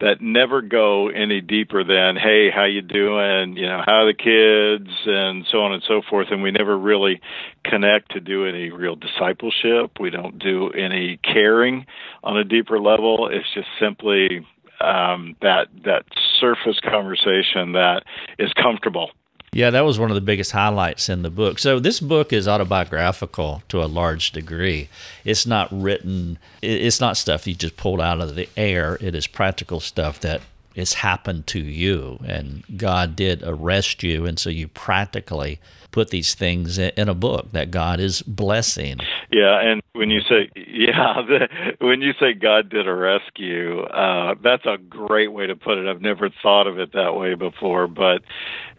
that 0.00 0.20
never 0.20 0.62
go 0.62 1.08
any 1.08 1.40
deeper 1.40 1.84
than 1.84 2.16
hey 2.16 2.50
how 2.50 2.64
you 2.64 2.82
doing? 2.82 3.56
You 3.56 3.66
know 3.66 3.82
how 3.84 4.04
are 4.04 4.06
the 4.06 4.14
kids? 4.14 4.90
and 5.06 5.46
so 5.50 5.58
on 5.58 5.72
and 5.72 5.82
so 5.86 6.02
forth. 6.08 6.28
And 6.30 6.42
we 6.42 6.50
never 6.50 6.76
really 6.76 7.20
connect 7.64 8.12
to 8.12 8.20
do 8.20 8.46
any 8.46 8.70
real 8.70 8.96
discipleship. 8.96 9.92
We 10.00 10.10
don't 10.10 10.38
do 10.38 10.70
any 10.70 11.18
caring 11.18 11.86
on 12.22 12.36
a 12.36 12.44
deeper 12.44 12.80
level. 12.80 13.28
It's 13.30 13.46
just 13.54 13.68
simply 13.80 14.46
um, 14.80 15.36
that 15.42 15.68
that 15.84 16.04
surface 16.40 16.78
conversation 16.80 17.72
that 17.72 18.02
is 18.38 18.52
comfortable 18.52 19.10
yeah, 19.56 19.70
that 19.70 19.86
was 19.86 19.98
one 19.98 20.10
of 20.10 20.14
the 20.14 20.20
biggest 20.20 20.52
highlights 20.52 21.08
in 21.08 21.22
the 21.22 21.30
book. 21.30 21.58
So 21.58 21.80
this 21.80 21.98
book 21.98 22.30
is 22.30 22.46
autobiographical 22.46 23.62
to 23.70 23.82
a 23.82 23.86
large 23.86 24.32
degree. 24.32 24.90
It's 25.24 25.46
not 25.46 25.68
written. 25.72 26.38
It's 26.60 27.00
not 27.00 27.16
stuff 27.16 27.46
you 27.46 27.54
just 27.54 27.78
pulled 27.78 28.02
out 28.02 28.20
of 28.20 28.34
the 28.34 28.50
air. 28.54 28.98
It 29.00 29.14
is 29.14 29.26
practical 29.26 29.80
stuff 29.80 30.20
that 30.20 30.42
has 30.76 30.92
happened 30.92 31.46
to 31.46 31.58
you, 31.58 32.18
and 32.26 32.64
God 32.76 33.16
did 33.16 33.42
arrest 33.42 34.02
you, 34.02 34.26
and 34.26 34.38
so 34.38 34.50
you 34.50 34.68
practically 34.68 35.58
put 35.90 36.10
these 36.10 36.34
things 36.34 36.76
in 36.76 37.08
a 37.08 37.14
book 37.14 37.52
that 37.52 37.70
God 37.70 37.98
is 37.98 38.20
blessing. 38.20 38.98
Yeah, 39.30 39.58
and 39.58 39.82
when 39.94 40.10
you 40.10 40.20
say 40.20 40.50
yeah, 40.54 41.22
the, 41.26 41.48
when 41.80 42.02
you 42.02 42.12
say 42.20 42.34
God 42.34 42.68
did 42.68 42.86
arrest 42.86 43.30
you, 43.38 43.80
uh, 43.84 44.34
that's 44.42 44.66
a 44.66 44.76
great 44.76 45.32
way 45.32 45.46
to 45.46 45.56
put 45.56 45.78
it. 45.78 45.88
I've 45.88 46.02
never 46.02 46.28
thought 46.42 46.66
of 46.66 46.78
it 46.78 46.92
that 46.92 47.16
way 47.16 47.34
before, 47.34 47.86
but 47.86 48.20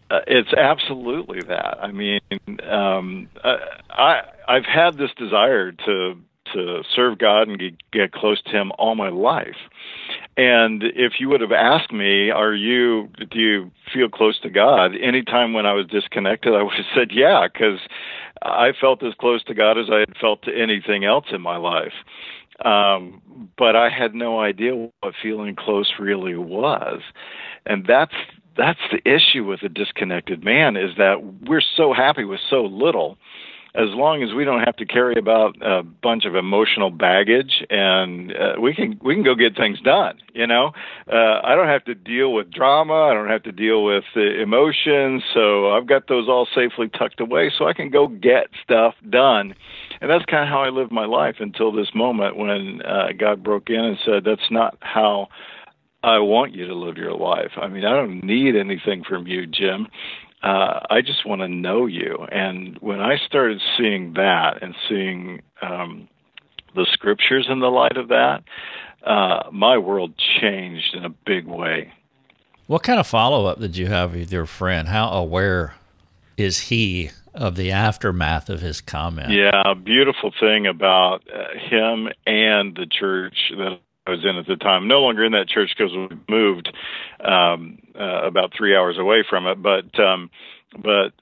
uh, 0.09 0.19
it's 0.27 0.53
absolutely 0.53 1.41
that. 1.47 1.77
I 1.81 1.91
mean, 1.91 2.21
um, 2.69 3.27
uh, 3.43 3.57
I 3.89 4.21
I've 4.47 4.65
had 4.65 4.97
this 4.97 5.11
desire 5.17 5.71
to 5.71 6.17
to 6.53 6.81
serve 6.95 7.17
God 7.17 7.49
and 7.49 7.59
get, 7.91 8.13
close 8.13 8.41
to 8.43 8.51
Him 8.51 8.71
all 8.77 8.95
my 8.95 9.09
life. 9.09 9.57
And 10.37 10.81
if 10.83 11.19
you 11.19 11.27
would 11.29 11.41
have 11.41 11.51
asked 11.51 11.91
me, 11.91 12.29
"Are 12.29 12.53
you? 12.53 13.09
Do 13.29 13.39
you 13.39 13.71
feel 13.93 14.07
close 14.07 14.39
to 14.41 14.49
God?" 14.49 14.91
Anytime 14.95 15.53
when 15.53 15.65
I 15.65 15.73
was 15.73 15.87
disconnected, 15.87 16.53
I 16.53 16.63
would 16.63 16.75
have 16.75 16.85
said, 16.95 17.09
"Yeah," 17.11 17.47
because 17.51 17.79
I 18.41 18.71
felt 18.79 19.03
as 19.03 19.13
close 19.19 19.43
to 19.45 19.53
God 19.53 19.77
as 19.77 19.87
I 19.91 19.99
had 19.99 20.15
felt 20.21 20.43
to 20.43 20.55
anything 20.55 21.03
else 21.03 21.25
in 21.31 21.41
my 21.41 21.57
life. 21.57 21.93
Um, 22.63 23.21
but 23.57 23.75
I 23.75 23.89
had 23.89 24.15
no 24.15 24.39
idea 24.39 24.73
what 24.75 25.13
feeling 25.21 25.55
close 25.55 25.91
really 25.99 26.35
was, 26.35 27.01
and 27.65 27.85
that's 27.85 28.13
that's 28.57 28.79
the 28.91 29.01
issue 29.09 29.45
with 29.45 29.63
a 29.63 29.69
disconnected 29.69 30.43
man 30.43 30.75
is 30.75 30.91
that 30.97 31.23
we're 31.47 31.61
so 31.75 31.93
happy 31.93 32.23
with 32.23 32.39
so 32.49 32.63
little. 32.63 33.17
As 33.75 33.89
long 33.89 34.23
as 34.23 34.33
we 34.33 34.43
don't 34.43 34.63
have 34.63 34.75
to 34.77 34.85
carry 34.85 35.15
about 35.19 35.55
a 35.61 35.83
bunch 35.83 36.25
of 36.25 36.35
emotional 36.35 36.89
baggage 36.89 37.63
and 37.69 38.35
uh, 38.35 38.53
we 38.59 38.73
can 38.73 38.99
we 39.03 39.13
can 39.13 39.23
go 39.23 39.35
get 39.35 39.55
things 39.55 39.79
done 39.81 40.19
you 40.37 40.47
know? 40.47 40.71
Uh, 41.11 41.41
i 41.43 41.55
don't 41.55 41.67
have 41.67 41.83
to 41.85 41.95
deal 41.95 42.31
with 42.31 42.51
drama. 42.51 42.93
I 42.93 43.13
don't 43.13 43.27
have 43.27 43.43
to 43.43 43.51
deal 43.51 43.83
with 43.83 44.03
uh, 44.15 44.21
emotions. 44.21 45.23
So 45.33 45.71
i've 45.71 45.87
got 45.87 46.07
those 46.07 46.29
all 46.29 46.47
safely 46.55 46.87
tucked 46.87 47.19
away 47.19 47.51
so 47.57 47.67
i 47.67 47.73
can 47.73 47.89
go 47.89 48.07
get 48.07 48.47
stuff 48.63 48.93
done. 49.09 49.55
And 49.99 50.09
that's 50.09 50.25
kind 50.25 50.43
of 50.43 50.49
how 50.49 50.61
i 50.61 50.69
lived 50.69 50.91
my 50.91 51.05
life 51.05 51.35
until 51.39 51.71
this 51.71 51.89
moment 51.93 52.37
when 52.37 52.81
uh, 52.83 53.07
god 53.19 53.43
broke 53.43 53.69
in 53.69 53.83
and 53.83 53.97
said 54.05 54.23
that's 54.23 54.49
not 54.51 54.77
how 54.81 55.27
I 56.03 56.19
want 56.19 56.53
you 56.53 56.67
to 56.67 56.75
live 56.75 56.97
your 56.97 57.13
life. 57.13 57.51
I 57.57 57.67
mean, 57.67 57.85
I 57.85 57.93
don't 57.95 58.23
need 58.23 58.55
anything 58.55 59.03
from 59.03 59.27
you, 59.27 59.47
Jim. 59.47 59.87
uh, 60.43 60.79
I 60.89 61.01
just 61.01 61.25
want 61.25 61.41
to 61.41 61.47
know 61.47 61.85
you. 61.87 62.25
And 62.31 62.77
when 62.79 62.99
I 62.99 63.17
started 63.25 63.59
seeing 63.77 64.13
that 64.13 64.61
and 64.61 64.75
seeing 64.87 65.41
um, 65.61 66.07
the 66.75 66.85
scriptures 66.91 67.47
in 67.49 67.59
the 67.59 67.67
light 67.67 67.97
of 67.97 68.09
that, 68.09 68.43
uh, 69.05 69.49
my 69.51 69.77
world 69.77 70.13
changed 70.41 70.93
in 70.93 71.05
a 71.05 71.09
big 71.09 71.47
way. 71.47 71.91
What 72.67 72.83
kind 72.83 72.99
of 72.99 73.07
follow 73.07 73.45
up 73.45 73.59
did 73.59 73.77
you 73.77 73.87
have 73.87 74.13
with 74.13 74.31
your 74.31 74.45
friend? 74.45 74.87
How 74.87 75.09
aware 75.09 75.75
is 76.35 76.59
he 76.59 77.11
of 77.33 77.55
the 77.55 77.71
aftermath 77.71 78.49
of 78.49 78.61
his 78.61 78.81
comment? 78.81 79.31
Yeah, 79.31 79.73
beautiful 79.73 80.31
thing 80.39 80.67
about 80.67 81.23
uh, 81.33 81.57
him 81.57 82.09
and 82.25 82.75
the 82.75 82.85
church 82.85 83.37
that 83.57 83.79
I 84.07 84.11
was 84.11 84.23
in 84.23 84.37
at 84.37 84.47
the 84.47 84.55
time. 84.55 84.87
No 84.87 85.01
longer 85.01 85.23
in 85.25 85.33
that 85.33 85.47
church 85.47 85.71
because 85.77 85.91
we 85.93 86.09
moved 86.29 86.69
um, 87.23 87.79
uh, 87.99 88.25
about 88.25 88.53
three 88.57 88.75
hours 88.75 88.97
away 88.97 89.23
from 89.29 89.47
it. 89.47 89.61
But 89.61 89.99
um, 89.99 90.29
but 90.81 91.13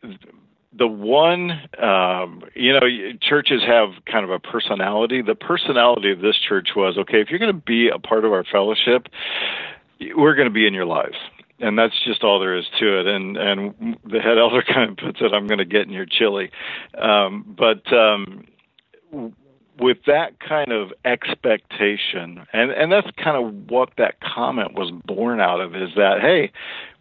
the 0.78 0.88
one 0.88 1.52
um, 1.82 2.44
you 2.54 2.74
know 2.74 2.82
churches 3.22 3.62
have 3.66 3.90
kind 4.06 4.24
of 4.24 4.32
a 4.32 4.40
personality. 4.40 5.22
The 5.22 5.36
personality 5.36 6.12
of 6.12 6.20
this 6.20 6.36
church 6.48 6.70
was 6.76 6.98
okay. 6.98 7.22
If 7.22 7.30
you're 7.30 7.40
going 7.40 7.56
to 7.56 7.62
be 7.66 7.90
a 7.90 8.00
part 8.00 8.26
of 8.26 8.32
our 8.32 8.44
fellowship, 8.44 9.08
we're 10.16 10.36
going 10.36 10.48
to 10.48 10.54
be 10.54 10.68
in 10.68 10.74
your 10.74 10.86
lives 10.86 11.18
and 11.60 11.78
that's 11.78 11.94
just 12.06 12.24
all 12.24 12.40
there 12.40 12.58
is 12.58 12.66
to 12.80 13.00
it. 13.00 13.08
And 13.08 13.38
and 13.38 13.98
the 14.04 14.20
head 14.20 14.38
elder 14.38 14.64
kind 14.74 14.92
of 14.92 14.98
puts 14.98 15.20
it, 15.22 15.34
"I'm 15.34 15.48
going 15.48 15.60
to 15.60 15.66
get 15.66 15.84
in 15.84 15.92
your 15.92 16.06
chili," 16.06 16.52
um, 16.98 17.56
but 17.58 17.82
um, 17.94 18.46
with 19.80 19.98
that 20.08 20.40
kind 20.40 20.72
of 20.72 20.92
expectation, 21.04 22.46
and 22.54 22.72
and 22.72 22.92
that's 22.92 23.08
kind 23.22 23.38
of 23.38 23.70
what 23.70 23.90
that 23.98 24.16
comment 24.22 24.74
was 24.74 24.92
born 25.06 25.40
out 25.40 25.60
of, 25.60 25.76
is 25.76 25.90
that 25.96 26.22
hey, 26.22 26.52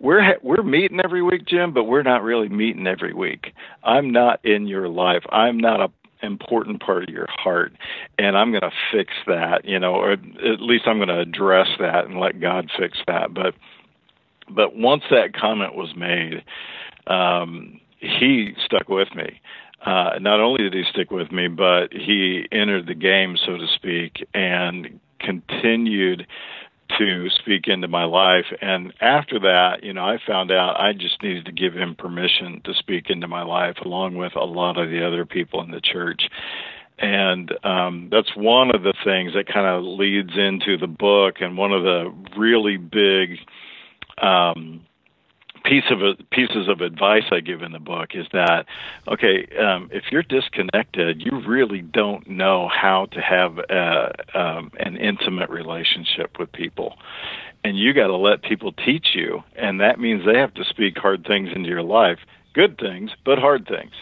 we're 0.00 0.36
we're 0.42 0.62
meeting 0.62 1.00
every 1.02 1.22
week, 1.22 1.46
Jim, 1.46 1.72
but 1.72 1.84
we're 1.84 2.02
not 2.02 2.22
really 2.22 2.48
meeting 2.48 2.86
every 2.86 3.12
week. 3.12 3.52
I'm 3.82 4.10
not 4.10 4.44
in 4.44 4.66
your 4.66 4.88
life. 4.88 5.24
I'm 5.30 5.58
not 5.58 5.80
a 5.80 5.90
important 6.22 6.80
part 6.80 7.02
of 7.02 7.10
your 7.10 7.26
heart 7.28 7.72
and 8.18 8.34
i'm 8.34 8.50
going 8.50 8.62
to 8.62 8.70
fix 8.90 9.12
that 9.26 9.62
you 9.64 9.78
know 9.78 9.94
or 9.94 10.12
at 10.12 10.60
least 10.60 10.84
i'm 10.86 10.96
going 10.96 11.08
to 11.08 11.20
address 11.20 11.68
that 11.78 12.06
and 12.06 12.18
let 12.18 12.40
god 12.40 12.70
fix 12.78 12.96
that 13.06 13.34
but 13.34 13.54
but 14.48 14.74
once 14.74 15.02
that 15.10 15.34
comment 15.34 15.74
was 15.74 15.94
made 15.94 16.42
um 17.06 17.78
he 17.98 18.54
stuck 18.64 18.88
with 18.88 19.14
me 19.14 19.40
uh, 19.84 20.18
not 20.20 20.40
only 20.40 20.62
did 20.62 20.74
he 20.74 20.82
stick 20.90 21.10
with 21.10 21.30
me, 21.30 21.48
but 21.48 21.92
he 21.92 22.46
entered 22.50 22.86
the 22.86 22.94
game, 22.94 23.36
so 23.36 23.56
to 23.56 23.66
speak, 23.74 24.26
and 24.32 24.98
continued 25.20 26.26
to 26.98 27.28
speak 27.30 27.66
into 27.66 27.88
my 27.88 28.04
life. 28.04 28.46
And 28.60 28.92
after 29.00 29.38
that, 29.40 29.82
you 29.82 29.92
know, 29.92 30.04
I 30.04 30.18
found 30.26 30.50
out 30.50 30.80
I 30.80 30.92
just 30.92 31.22
needed 31.22 31.46
to 31.46 31.52
give 31.52 31.74
him 31.74 31.96
permission 31.96 32.60
to 32.64 32.74
speak 32.74 33.10
into 33.10 33.28
my 33.28 33.42
life, 33.42 33.76
along 33.84 34.16
with 34.16 34.36
a 34.36 34.44
lot 34.44 34.78
of 34.78 34.90
the 34.90 35.06
other 35.06 35.26
people 35.26 35.62
in 35.62 35.70
the 35.70 35.80
church. 35.80 36.22
And 36.98 37.52
um, 37.64 38.08
that's 38.10 38.34
one 38.36 38.74
of 38.74 38.82
the 38.82 38.94
things 39.04 39.32
that 39.34 39.52
kind 39.52 39.66
of 39.66 39.82
leads 39.82 40.30
into 40.36 40.78
the 40.78 40.86
book, 40.86 41.36
and 41.40 41.58
one 41.58 41.72
of 41.72 41.82
the 41.82 42.14
really 42.38 42.76
big. 42.76 43.38
Um, 44.22 44.86
piece 45.64 45.84
of 45.90 45.98
pieces 46.30 46.68
of 46.68 46.80
advice 46.80 47.24
I 47.32 47.40
give 47.40 47.62
in 47.62 47.72
the 47.72 47.78
book 47.78 48.10
is 48.14 48.26
that 48.32 48.66
okay, 49.08 49.48
um, 49.58 49.88
if 49.92 50.04
you're 50.12 50.22
disconnected, 50.22 51.22
you 51.22 51.42
really 51.46 51.80
don't 51.80 52.28
know 52.28 52.68
how 52.68 53.06
to 53.12 53.20
have 53.20 53.58
a, 53.58 54.38
um, 54.38 54.70
an 54.78 54.96
intimate 54.96 55.50
relationship 55.50 56.38
with 56.38 56.52
people, 56.52 56.94
and 57.64 57.78
you 57.78 57.94
got 57.94 58.08
to 58.08 58.16
let 58.16 58.42
people 58.42 58.72
teach 58.72 59.08
you, 59.14 59.42
and 59.56 59.80
that 59.80 59.98
means 59.98 60.24
they 60.24 60.38
have 60.38 60.54
to 60.54 60.64
speak 60.64 60.98
hard 60.98 61.26
things 61.26 61.48
into 61.54 61.68
your 61.68 61.82
life, 61.82 62.18
good 62.52 62.78
things, 62.78 63.10
but 63.24 63.38
hard 63.38 63.66
things. 63.66 63.92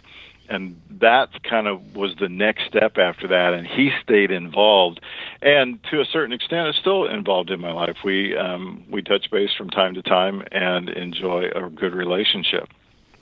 And 0.48 0.80
that 1.00 1.28
kind 1.48 1.66
of 1.66 1.94
was 1.94 2.14
the 2.20 2.28
next 2.28 2.66
step 2.66 2.98
after 2.98 3.28
that 3.28 3.54
and 3.54 3.66
he 3.66 3.90
stayed 4.02 4.30
involved 4.30 5.00
and 5.42 5.82
to 5.90 6.00
a 6.00 6.04
certain 6.04 6.32
extent 6.32 6.68
is 6.68 6.76
still 6.76 7.06
involved 7.06 7.50
in 7.50 7.60
my 7.60 7.72
life 7.72 7.96
we 8.04 8.36
um, 8.36 8.84
we 8.90 9.02
touch 9.02 9.30
base 9.30 9.50
from 9.56 9.70
time 9.70 9.94
to 9.94 10.02
time 10.02 10.42
and 10.52 10.88
enjoy 10.88 11.44
a 11.54 11.68
good 11.70 11.94
relationship 11.94 12.68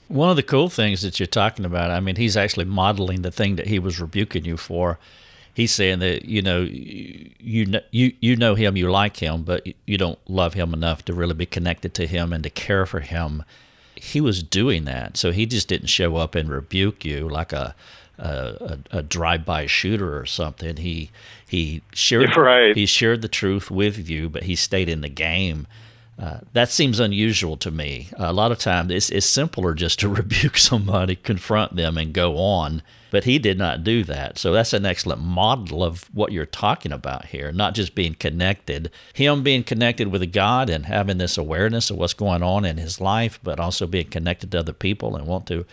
one 0.07 0.29
of 0.29 0.35
the 0.35 0.43
cool 0.43 0.69
things 0.69 1.01
that 1.01 1.19
you're 1.19 1.27
talking 1.27 1.65
about 1.65 1.91
i 1.91 1.99
mean 1.99 2.15
he's 2.15 2.37
actually 2.37 2.65
modeling 2.65 3.21
the 3.21 3.31
thing 3.31 3.55
that 3.55 3.67
he 3.67 3.79
was 3.79 3.99
rebuking 3.99 4.45
you 4.45 4.57
for 4.57 4.99
he's 5.53 5.71
saying 5.71 5.99
that 5.99 6.25
you 6.25 6.41
know 6.41 6.61
you 6.61 7.81
you 7.91 8.13
you 8.19 8.35
know 8.35 8.55
him 8.55 8.77
you 8.77 8.89
like 8.89 9.17
him 9.17 9.43
but 9.43 9.65
you 9.85 9.97
don't 9.97 10.19
love 10.29 10.53
him 10.53 10.73
enough 10.73 11.03
to 11.03 11.13
really 11.13 11.33
be 11.33 11.45
connected 11.45 11.93
to 11.93 12.07
him 12.07 12.31
and 12.31 12.43
to 12.43 12.49
care 12.49 12.85
for 12.85 12.99
him 12.99 13.43
he 14.01 14.19
was 14.19 14.41
doing 14.41 14.85
that. 14.85 15.15
So 15.15 15.31
he 15.31 15.45
just 15.45 15.67
didn't 15.67 15.87
show 15.87 16.15
up 16.15 16.33
and 16.33 16.49
rebuke 16.49 17.05
you 17.05 17.29
like 17.29 17.53
a 17.53 17.75
a, 18.17 18.77
a 18.91 19.01
drive-by 19.01 19.65
shooter 19.65 20.19
or 20.19 20.27
something. 20.27 20.77
He 20.77 21.09
he 21.51 21.81
shared 21.91 22.37
right. 22.37 22.73
he 22.73 22.85
shared 22.85 23.21
the 23.21 23.27
truth 23.27 23.69
with 23.69 24.09
you, 24.09 24.29
but 24.29 24.43
he 24.43 24.55
stayed 24.55 24.87
in 24.87 25.01
the 25.01 25.09
game. 25.09 25.67
Uh, 26.17 26.39
that 26.53 26.69
seems 26.69 26.97
unusual 26.97 27.57
to 27.57 27.69
me. 27.69 28.07
a 28.15 28.31
lot 28.31 28.53
of 28.53 28.57
times, 28.57 28.89
it's, 28.89 29.09
it's 29.09 29.25
simpler 29.25 29.73
just 29.73 29.99
to 29.99 30.07
rebuke 30.21 30.57
somebody, 30.57 31.13
confront 31.13 31.75
them, 31.75 31.97
and 31.97 32.13
go 32.13 32.37
on. 32.37 32.81
But 33.09 33.25
he 33.25 33.37
did 33.37 33.57
not 33.57 33.83
do 33.83 34.05
that. 34.05 34.37
So 34.37 34.53
that's 34.53 34.71
an 34.71 34.85
excellent 34.85 35.19
model 35.21 35.83
of 35.83 36.03
what 36.13 36.31
you're 36.31 36.45
talking 36.45 36.93
about 36.93 37.25
here, 37.25 37.51
not 37.51 37.75
just 37.75 37.95
being 37.95 38.13
connected, 38.13 38.89
him 39.13 39.43
being 39.43 39.65
connected 39.65 40.07
with 40.07 40.31
God 40.31 40.69
and 40.69 40.85
having 40.85 41.17
this 41.17 41.37
awareness 41.37 41.89
of 41.89 41.97
what's 41.97 42.13
going 42.13 42.43
on 42.43 42.63
in 42.63 42.77
his 42.77 43.01
life, 43.01 43.41
but 43.43 43.59
also 43.59 43.85
being 43.85 44.07
connected 44.07 44.53
to 44.53 44.59
other 44.59 44.71
people 44.71 45.17
and 45.17 45.27
want 45.27 45.47
to 45.47 45.65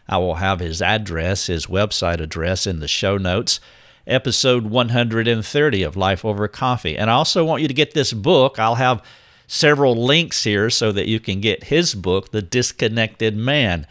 I 0.08 0.18
will 0.18 0.34
have 0.36 0.60
his 0.60 0.80
address, 0.82 1.46
his 1.46 1.66
website 1.66 2.20
address 2.20 2.66
in 2.66 2.80
the 2.80 2.88
show 2.88 3.16
notes. 3.16 3.60
Episode 4.06 4.66
130 4.66 5.82
of 5.82 5.96
Life 5.96 6.24
Over 6.24 6.46
Coffee. 6.46 6.96
And 6.96 7.10
I 7.10 7.14
also 7.14 7.44
want 7.44 7.62
you 7.62 7.68
to 7.68 7.74
get 7.74 7.92
this 7.92 8.12
book. 8.12 8.58
I'll 8.58 8.76
have 8.76 9.02
several 9.48 9.96
links 9.96 10.44
here 10.44 10.70
so 10.70 10.92
that 10.92 11.08
you 11.08 11.18
can 11.18 11.40
get 11.40 11.64
his 11.64 11.94
book, 11.94 12.30
The 12.30 12.42
Disconnected 12.42 13.36
Man. 13.36 13.86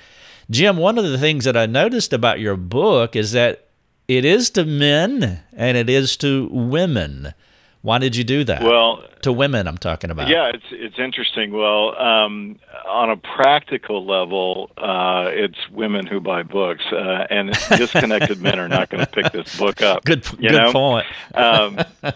Jim, 0.49 0.77
one 0.77 0.97
of 0.97 1.03
the 1.03 1.17
things 1.17 1.43
that 1.45 1.57
I 1.57 1.65
noticed 1.65 2.13
about 2.13 2.39
your 2.39 2.55
book 2.55 3.15
is 3.15 3.33
that 3.33 3.64
it 4.07 4.25
is 4.25 4.49
to 4.51 4.65
men 4.65 5.43
and 5.53 5.77
it 5.77 5.89
is 5.89 6.17
to 6.17 6.47
women. 6.51 7.33
Why 7.85 7.99
did 7.99 8.15
you 8.15 8.23
do 8.23 8.43
that? 8.45 8.63
Well, 8.63 9.03
to 9.21 9.31
women, 9.31 9.67
I'm 9.67 9.77
talking 9.77 10.09
about. 10.09 10.27
Yeah, 10.27 10.49
it's 10.51 10.65
it's 10.71 10.97
interesting. 10.97 11.51
Well, 11.51 11.95
um, 12.01 12.59
on 12.87 13.11
a 13.11 13.17
practical 13.17 14.03
level, 14.03 14.71
uh, 14.75 15.29
it's 15.29 15.69
women 15.69 16.07
who 16.07 16.19
buy 16.19 16.41
books, 16.41 16.83
uh, 16.91 17.27
and 17.29 17.51
disconnected 17.77 18.41
men 18.41 18.59
are 18.59 18.67
not 18.67 18.89
going 18.89 19.05
to 19.05 19.11
pick 19.11 19.31
this 19.31 19.59
book 19.59 19.83
up. 19.83 20.03
Good, 20.03 20.23
good 20.23 20.51
know? 20.51 20.71
point. 20.71 21.05
um, 21.35 21.77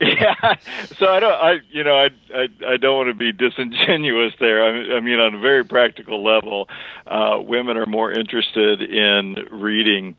yeah, 0.00 0.54
so 0.96 1.06
I 1.06 1.18
don't, 1.18 1.32
I 1.32 1.58
you 1.72 1.82
know, 1.82 1.96
I 1.96 2.10
I, 2.32 2.48
I 2.68 2.76
don't 2.76 2.96
want 2.96 3.08
to 3.08 3.14
be 3.14 3.32
disingenuous 3.32 4.34
there. 4.38 4.62
I, 4.62 4.98
I 4.98 5.00
mean, 5.00 5.18
on 5.18 5.34
a 5.34 5.40
very 5.40 5.64
practical 5.64 6.22
level, 6.22 6.68
uh, 7.08 7.40
women 7.40 7.76
are 7.76 7.86
more 7.86 8.12
interested 8.12 8.82
in 8.82 9.34
reading 9.50 10.14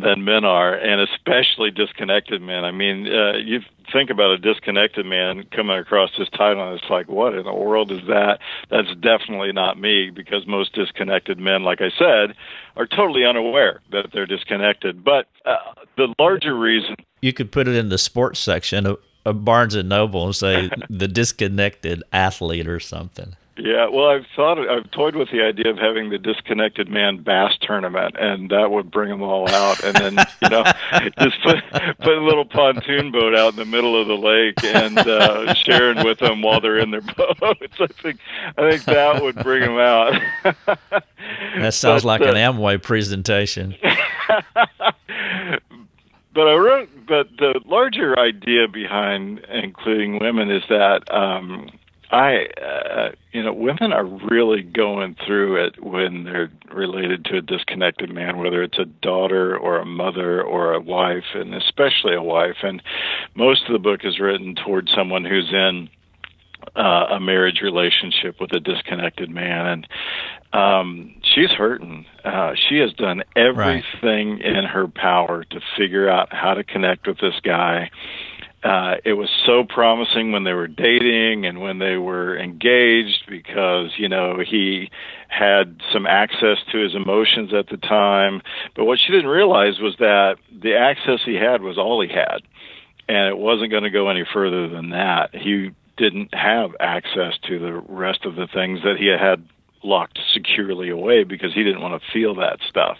than 0.00 0.24
men 0.24 0.44
are, 0.44 0.74
and 0.74 1.00
especially 1.00 1.70
disconnected 1.70 2.42
men. 2.42 2.64
I 2.64 2.70
mean, 2.72 3.06
uh, 3.06 3.36
you 3.36 3.60
think 3.92 4.10
about 4.10 4.30
a 4.32 4.38
disconnected 4.38 5.06
man 5.06 5.44
coming 5.50 5.78
across 5.78 6.10
this 6.18 6.28
title, 6.30 6.68
and 6.68 6.78
it's 6.80 6.90
like, 6.90 7.08
what 7.08 7.34
in 7.34 7.44
the 7.44 7.52
world 7.52 7.92
is 7.92 8.00
that? 8.08 8.38
That's 8.70 8.94
definitely 9.00 9.52
not 9.52 9.78
me, 9.78 10.10
because 10.10 10.46
most 10.46 10.74
disconnected 10.74 11.38
men, 11.38 11.62
like 11.62 11.80
I 11.80 11.90
said, 11.98 12.36
are 12.76 12.86
totally 12.86 13.24
unaware 13.24 13.80
that 13.92 14.06
they're 14.12 14.26
disconnected. 14.26 15.04
But 15.04 15.26
uh, 15.44 15.56
the 15.96 16.14
larger 16.18 16.56
reason 16.56 16.96
you 17.24 17.32
could 17.32 17.50
put 17.50 17.66
it 17.66 17.74
in 17.74 17.88
the 17.88 17.96
sports 17.96 18.38
section 18.38 18.84
of, 18.84 18.98
of 19.24 19.46
Barnes 19.46 19.74
and 19.74 19.88
Noble 19.88 20.26
and 20.26 20.36
say 20.36 20.68
the 20.90 21.08
disconnected 21.08 22.02
athlete 22.12 22.68
or 22.68 22.78
something. 22.78 23.34
Yeah, 23.56 23.86
well, 23.88 24.08
I've 24.08 24.26
thought, 24.34 24.58
I've 24.68 24.90
toyed 24.90 25.14
with 25.14 25.30
the 25.30 25.42
idea 25.42 25.70
of 25.70 25.78
having 25.78 26.10
the 26.10 26.18
disconnected 26.18 26.88
man 26.88 27.18
bass 27.22 27.56
tournament, 27.60 28.16
and 28.18 28.50
that 28.50 28.72
would 28.72 28.90
bring 28.90 29.10
them 29.10 29.22
all 29.22 29.48
out, 29.48 29.84
and 29.84 29.94
then 29.94 30.26
you 30.42 30.48
know, 30.48 30.64
just 31.20 31.40
put 31.44 31.62
put 32.00 32.18
a 32.18 32.24
little 32.24 32.44
pontoon 32.44 33.12
boat 33.12 33.36
out 33.36 33.52
in 33.52 33.56
the 33.56 33.64
middle 33.64 34.00
of 34.00 34.08
the 34.08 34.16
lake 34.16 34.64
and 34.64 34.98
uh, 34.98 35.54
sharing 35.54 36.04
with 36.04 36.18
them 36.18 36.42
while 36.42 36.60
they're 36.60 36.78
in 36.78 36.90
their 36.90 37.00
boats. 37.16 37.76
I 37.78 37.86
think 38.02 38.18
I 38.58 38.70
think 38.70 38.84
that 38.86 39.22
would 39.22 39.36
bring 39.36 39.60
them 39.60 39.78
out. 39.78 40.20
that 41.56 41.74
sounds 41.74 42.02
but, 42.02 42.08
like 42.08 42.22
uh, 42.22 42.32
an 42.32 42.34
Amway 42.34 42.82
presentation. 42.82 43.76
but 46.34 46.48
I 46.48 46.54
wrote, 46.54 46.88
but 47.06 47.28
the 47.38 47.60
larger 47.66 48.18
idea 48.18 48.66
behind 48.66 49.46
including 49.48 50.18
women 50.18 50.50
is 50.50 50.64
that. 50.68 51.08
um 51.14 51.70
I, 52.14 52.46
uh, 52.62 53.10
you 53.32 53.42
know, 53.42 53.52
women 53.52 53.92
are 53.92 54.04
really 54.04 54.62
going 54.62 55.16
through 55.26 55.66
it 55.66 55.82
when 55.82 56.22
they're 56.22 56.52
related 56.72 57.24
to 57.24 57.38
a 57.38 57.42
disconnected 57.42 58.14
man, 58.14 58.38
whether 58.38 58.62
it's 58.62 58.78
a 58.78 58.84
daughter 58.84 59.56
or 59.58 59.78
a 59.78 59.84
mother 59.84 60.40
or 60.40 60.74
a 60.74 60.80
wife, 60.80 61.24
and 61.34 61.52
especially 61.52 62.14
a 62.14 62.22
wife. 62.22 62.58
And 62.62 62.80
most 63.34 63.64
of 63.66 63.72
the 63.72 63.80
book 63.80 64.02
is 64.04 64.20
written 64.20 64.54
towards 64.54 64.92
someone 64.94 65.24
who's 65.24 65.52
in 65.52 65.88
uh, 66.76 67.16
a 67.16 67.20
marriage 67.20 67.60
relationship 67.62 68.40
with 68.40 68.54
a 68.54 68.60
disconnected 68.60 69.28
man, 69.28 69.66
and 69.66 69.88
um, 70.52 71.16
she's 71.34 71.50
hurting. 71.50 72.06
Uh, 72.24 72.52
she 72.68 72.78
has 72.78 72.92
done 72.92 73.24
everything 73.34 74.30
right. 74.30 74.40
in 74.40 74.64
her 74.64 74.86
power 74.86 75.42
to 75.50 75.60
figure 75.76 76.08
out 76.08 76.32
how 76.32 76.54
to 76.54 76.62
connect 76.62 77.08
with 77.08 77.18
this 77.18 77.34
guy 77.42 77.90
uh, 78.64 78.94
it 79.04 79.12
was 79.12 79.28
so 79.44 79.62
promising 79.62 80.32
when 80.32 80.44
they 80.44 80.54
were 80.54 80.66
dating 80.66 81.44
and 81.44 81.60
when 81.60 81.78
they 81.78 81.96
were 81.96 82.38
engaged 82.38 83.24
because 83.28 83.90
you 83.98 84.08
know 84.08 84.38
he 84.38 84.90
had 85.28 85.82
some 85.92 86.06
access 86.06 86.56
to 86.72 86.78
his 86.78 86.94
emotions 86.94 87.52
at 87.52 87.68
the 87.68 87.76
time. 87.76 88.40
But 88.74 88.86
what 88.86 88.98
she 88.98 89.12
didn't 89.12 89.28
realize 89.28 89.78
was 89.80 89.96
that 89.98 90.36
the 90.50 90.76
access 90.76 91.20
he 91.26 91.34
had 91.34 91.60
was 91.60 91.76
all 91.76 92.00
he 92.00 92.08
had. 92.08 92.38
And 93.06 93.28
it 93.28 93.36
wasn't 93.36 93.70
going 93.70 93.82
to 93.82 93.90
go 93.90 94.08
any 94.08 94.24
further 94.32 94.66
than 94.66 94.90
that. 94.90 95.34
He 95.34 95.72
didn't 95.98 96.32
have 96.32 96.70
access 96.80 97.34
to 97.48 97.58
the 97.58 97.72
rest 97.72 98.24
of 98.24 98.34
the 98.34 98.46
things 98.46 98.80
that 98.82 98.96
he 98.98 99.08
had 99.08 99.46
locked 99.82 100.18
securely 100.32 100.88
away 100.88 101.24
because 101.24 101.52
he 101.52 101.62
didn't 101.62 101.82
want 101.82 102.00
to 102.00 102.12
feel 102.12 102.36
that 102.36 102.60
stuff 102.66 102.96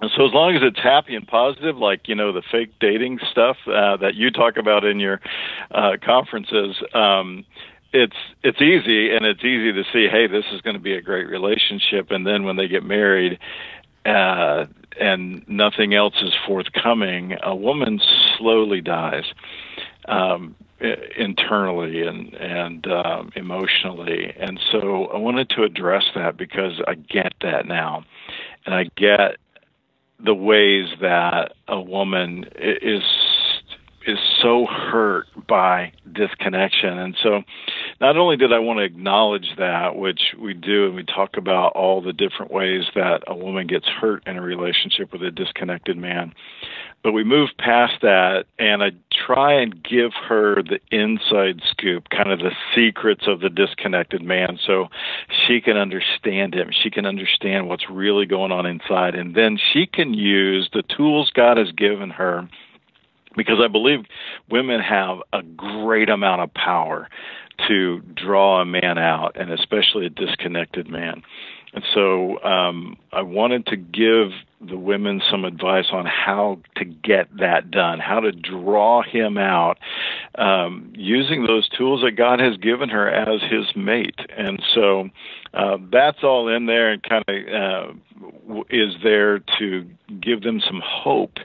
and 0.00 0.10
so 0.16 0.26
as 0.26 0.32
long 0.32 0.54
as 0.54 0.62
it's 0.62 0.78
happy 0.78 1.14
and 1.16 1.26
positive, 1.26 1.76
like 1.76 2.08
you 2.08 2.14
know 2.14 2.32
the 2.32 2.42
fake 2.52 2.72
dating 2.80 3.18
stuff 3.30 3.56
uh, 3.66 3.96
that 3.96 4.14
you 4.14 4.30
talk 4.30 4.56
about 4.56 4.84
in 4.84 5.00
your 5.00 5.20
uh, 5.70 5.96
conferences, 6.02 6.76
um, 6.94 7.44
it's 7.92 8.16
it's 8.42 8.60
easy 8.60 9.14
and 9.14 9.26
it's 9.26 9.44
easy 9.44 9.72
to 9.72 9.82
see. 9.92 10.08
Hey, 10.08 10.28
this 10.28 10.44
is 10.52 10.60
going 10.60 10.76
to 10.76 10.82
be 10.82 10.94
a 10.94 11.02
great 11.02 11.28
relationship, 11.28 12.10
and 12.10 12.26
then 12.26 12.44
when 12.44 12.56
they 12.56 12.68
get 12.68 12.84
married, 12.84 13.40
uh, 14.06 14.66
and 15.00 15.46
nothing 15.48 15.94
else 15.94 16.14
is 16.22 16.32
forthcoming, 16.46 17.36
a 17.42 17.54
woman 17.54 18.00
slowly 18.36 18.80
dies. 18.80 19.24
Um, 20.06 20.54
internally 20.80 22.06
and 22.06 22.34
and 22.34 22.86
um, 22.86 23.32
emotionally, 23.34 24.32
and 24.38 24.60
so 24.70 25.06
I 25.06 25.18
wanted 25.18 25.50
to 25.50 25.64
address 25.64 26.04
that 26.14 26.36
because 26.36 26.80
I 26.86 26.94
get 26.94 27.32
that 27.42 27.66
now, 27.66 28.04
and 28.64 28.76
I 28.76 28.84
get 28.96 29.38
the 30.24 30.34
ways 30.34 30.88
that 31.00 31.52
a 31.68 31.80
woman 31.80 32.44
is 32.56 33.02
is 34.06 34.18
so 34.40 34.64
hurt 34.64 35.26
by 35.46 35.92
disconnection. 36.10 36.98
And 36.98 37.14
so 37.22 37.42
not 38.00 38.16
only 38.16 38.38
did 38.38 38.54
I 38.54 38.58
want 38.58 38.78
to 38.78 38.84
acknowledge 38.84 39.50
that, 39.58 39.96
which 39.96 40.34
we 40.40 40.54
do, 40.54 40.86
and 40.86 40.94
we 40.94 41.04
talk 41.04 41.36
about 41.36 41.72
all 41.74 42.00
the 42.00 42.14
different 42.14 42.50
ways 42.50 42.84
that 42.94 43.24
a 43.26 43.36
woman 43.36 43.66
gets 43.66 43.86
hurt 43.86 44.26
in 44.26 44.38
a 44.38 44.42
relationship 44.42 45.12
with 45.12 45.22
a 45.22 45.30
disconnected 45.30 45.98
man, 45.98 46.32
but 47.02 47.12
we 47.12 47.24
move 47.24 47.50
past 47.58 47.94
that, 48.02 48.46
and 48.58 48.82
I 48.82 48.90
try 49.26 49.60
and 49.60 49.82
give 49.82 50.12
her 50.28 50.62
the 50.62 50.80
inside 50.90 51.62
scoop, 51.70 52.08
kind 52.10 52.30
of 52.30 52.40
the 52.40 52.52
secrets 52.74 53.24
of 53.26 53.40
the 53.40 53.50
disconnected 53.50 54.22
man, 54.22 54.58
so 54.66 54.88
she 55.46 55.60
can 55.60 55.76
understand 55.76 56.54
him. 56.54 56.70
She 56.72 56.90
can 56.90 57.06
understand 57.06 57.68
what's 57.68 57.88
really 57.88 58.26
going 58.26 58.52
on 58.52 58.66
inside, 58.66 59.14
and 59.14 59.34
then 59.34 59.58
she 59.72 59.86
can 59.86 60.12
use 60.12 60.68
the 60.72 60.82
tools 60.82 61.30
God 61.34 61.56
has 61.56 61.70
given 61.72 62.10
her 62.10 62.48
because 63.36 63.58
I 63.62 63.68
believe 63.68 64.00
women 64.50 64.80
have 64.80 65.18
a 65.32 65.42
great 65.42 66.08
amount 66.08 66.42
of 66.42 66.52
power 66.54 67.08
to 67.68 68.00
draw 68.14 68.60
a 68.60 68.64
man 68.64 68.98
out, 68.98 69.36
and 69.36 69.50
especially 69.50 70.06
a 70.06 70.10
disconnected 70.10 70.88
man. 70.88 71.22
And 71.72 71.84
so 71.94 72.42
um, 72.42 72.96
I 73.12 73.22
wanted 73.22 73.66
to 73.66 73.76
give 73.76 74.30
the 74.60 74.76
women 74.76 75.20
some 75.30 75.44
advice 75.44 75.86
on 75.92 76.06
how 76.06 76.60
to 76.76 76.84
get 76.84 77.28
that 77.38 77.70
done, 77.70 78.00
how 78.00 78.20
to 78.20 78.32
draw 78.32 79.02
him 79.02 79.38
out 79.38 79.78
um, 80.36 80.92
using 80.96 81.44
those 81.44 81.68
tools 81.68 82.02
that 82.02 82.12
God 82.12 82.40
has 82.40 82.56
given 82.56 82.88
her 82.88 83.08
as 83.08 83.40
his 83.50 83.66
mate. 83.76 84.18
And 84.36 84.62
so 84.74 85.08
uh, 85.54 85.76
that's 85.92 86.18
all 86.22 86.48
in 86.48 86.66
there 86.66 86.90
and 86.90 87.02
kind 87.02 87.24
of 87.28 87.36
uh, 87.36 88.62
is 88.70 88.94
there 89.02 89.40
to 89.58 89.86
give 90.20 90.42
them 90.42 90.60
some 90.66 90.82
hope 90.84 91.38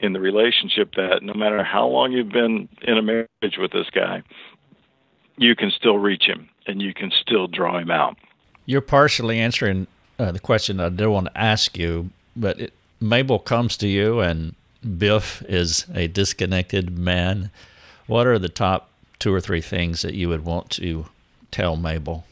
in 0.00 0.12
the 0.12 0.20
relationship 0.20 0.94
that 0.94 1.22
no 1.22 1.34
matter 1.34 1.62
how 1.64 1.86
long 1.86 2.12
you've 2.12 2.28
been 2.28 2.68
in 2.82 2.98
a 2.98 3.02
marriage 3.02 3.56
with 3.58 3.72
this 3.72 3.88
guy, 3.94 4.22
you 5.36 5.56
can 5.56 5.70
still 5.70 5.98
reach 5.98 6.24
him 6.24 6.48
and 6.66 6.82
you 6.82 6.92
can 6.92 7.10
still 7.20 7.46
draw 7.46 7.78
him 7.78 7.90
out. 7.90 8.16
You're 8.68 8.82
partially 8.82 9.40
answering 9.40 9.86
uh, 10.18 10.30
the 10.30 10.38
question 10.38 10.78
I 10.78 10.90
did 10.90 11.06
want 11.06 11.28
to 11.28 11.38
ask 11.38 11.78
you, 11.78 12.10
but 12.36 12.60
it, 12.60 12.74
Mabel 13.00 13.38
comes 13.38 13.78
to 13.78 13.88
you 13.88 14.20
and 14.20 14.54
Biff 14.98 15.42
is 15.48 15.86
a 15.94 16.06
disconnected 16.06 16.98
man. 16.98 17.50
What 18.08 18.26
are 18.26 18.38
the 18.38 18.50
top 18.50 18.90
two 19.20 19.32
or 19.32 19.40
three 19.40 19.62
things 19.62 20.02
that 20.02 20.12
you 20.12 20.28
would 20.28 20.44
want 20.44 20.68
to 20.72 21.06
tell 21.50 21.76
Mabel? 21.76 22.26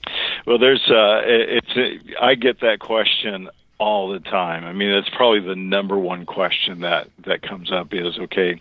Well, 0.46 0.58
there's 0.58 0.82
uh, 0.90 1.22
it's 1.24 1.74
a, 1.74 2.22
I 2.22 2.34
get 2.34 2.60
that 2.60 2.80
question 2.80 3.48
all 3.78 4.10
the 4.10 4.20
time. 4.20 4.64
I 4.64 4.74
mean, 4.74 4.90
that's 4.90 5.08
probably 5.16 5.40
the 5.40 5.56
number 5.56 5.98
one 5.98 6.26
question 6.26 6.82
that 6.82 7.08
that 7.24 7.40
comes 7.40 7.72
up 7.72 7.94
is 7.94 8.18
okay. 8.18 8.60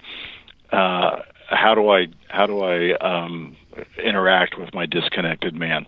Uh, 0.71 1.23
how 1.49 1.75
do 1.75 1.89
I 1.89 2.07
how 2.29 2.47
do 2.47 2.63
I 2.63 2.93
um, 2.93 3.57
interact 4.01 4.57
with 4.57 4.73
my 4.73 4.85
disconnected 4.85 5.55
man? 5.55 5.85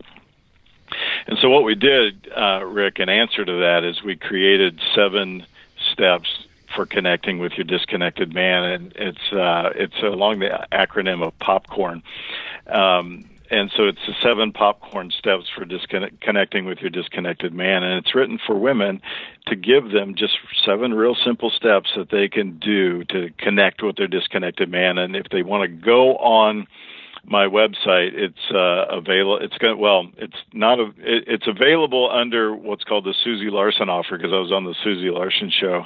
And 1.27 1.37
so 1.39 1.49
what 1.49 1.63
we 1.63 1.75
did, 1.75 2.31
uh, 2.35 2.63
Rick, 2.65 2.99
in 2.99 3.09
answer 3.09 3.43
to 3.43 3.59
that 3.59 3.83
is 3.83 4.01
we 4.01 4.15
created 4.15 4.79
seven 4.95 5.45
steps 5.91 6.29
for 6.73 6.85
connecting 6.85 7.39
with 7.39 7.53
your 7.53 7.65
disconnected 7.65 8.33
man, 8.33 8.63
and 8.63 8.93
it's 8.95 9.33
uh, 9.33 9.71
it's 9.75 10.01
along 10.01 10.39
the 10.39 10.67
acronym 10.71 11.25
of 11.25 11.37
popcorn. 11.39 12.01
Um, 12.67 13.25
and 13.49 13.71
so 13.75 13.87
it's 13.87 14.05
the 14.05 14.13
seven 14.21 14.51
popcorn 14.51 15.11
steps 15.11 15.45
for 15.55 15.65
connecting 16.21 16.65
with 16.65 16.79
your 16.79 16.89
disconnected 16.89 17.53
man 17.53 17.83
and 17.83 17.97
it's 18.05 18.13
written 18.13 18.39
for 18.45 18.57
women 18.57 19.01
to 19.47 19.55
give 19.55 19.91
them 19.91 20.15
just 20.15 20.37
seven 20.65 20.93
real 20.93 21.15
simple 21.15 21.49
steps 21.49 21.89
that 21.95 22.09
they 22.09 22.27
can 22.27 22.59
do 22.59 23.03
to 23.05 23.29
connect 23.37 23.81
with 23.81 23.95
their 23.95 24.07
disconnected 24.07 24.69
man 24.69 24.97
and 24.97 25.15
if 25.15 25.27
they 25.31 25.43
want 25.43 25.61
to 25.63 25.67
go 25.67 26.17
on 26.17 26.67
my 27.27 27.45
website 27.45 28.13
it's 28.13 28.51
uh, 28.51 28.85
available 28.89 29.37
it's 29.41 29.57
going 29.57 29.77
well 29.77 30.07
it's 30.17 30.37
not 30.53 30.79
a, 30.79 30.85
it, 30.97 31.25
it's 31.27 31.47
available 31.47 32.09
under 32.09 32.55
what's 32.55 32.85
called 32.85 33.03
the 33.03 33.13
Susie 33.23 33.49
Larson 33.49 33.89
offer 33.89 34.17
because 34.17 34.31
I 34.31 34.39
was 34.39 34.51
on 34.51 34.63
the 34.63 34.75
Susie 34.83 35.09
Larson 35.09 35.51
show 35.51 35.85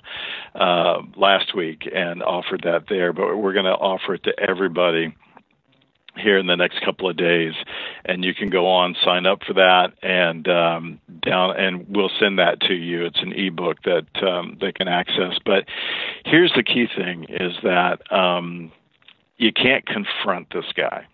uh, 0.53 1.01
last 1.17 1.55
week 1.55 1.89
and 1.93 2.21
offered 2.21 2.61
that 2.63 2.83
there 2.89 3.11
but 3.11 3.37
we're 3.37 3.53
going 3.53 3.65
to 3.65 3.71
offer 3.71 4.13
it 4.15 4.23
to 4.23 4.39
everybody 4.39 5.15
here 6.17 6.37
in 6.37 6.45
the 6.45 6.55
next 6.55 6.83
couple 6.85 7.09
of 7.09 7.17
days 7.17 7.53
and 8.05 8.23
you 8.23 8.35
can 8.35 8.49
go 8.49 8.67
on 8.67 8.95
sign 9.03 9.25
up 9.25 9.39
for 9.47 9.53
that 9.53 9.93
and 10.03 10.47
um, 10.47 10.99
down 11.21 11.57
and 11.57 11.87
we'll 11.89 12.11
send 12.19 12.37
that 12.37 12.59
to 12.61 12.73
you. 12.73 13.05
It's 13.05 13.21
an 13.21 13.33
ebook 13.33 13.77
that 13.83 14.05
um, 14.21 14.57
they 14.61 14.73
can 14.73 14.87
access 14.87 15.39
but 15.43 15.65
here's 16.25 16.53
the 16.55 16.63
key 16.63 16.85
thing 16.95 17.25
is 17.29 17.53
that 17.63 17.99
um, 18.11 18.71
you 19.37 19.51
can't 19.51 19.85
confront 19.87 20.53
this 20.53 20.65
guy 20.75 21.07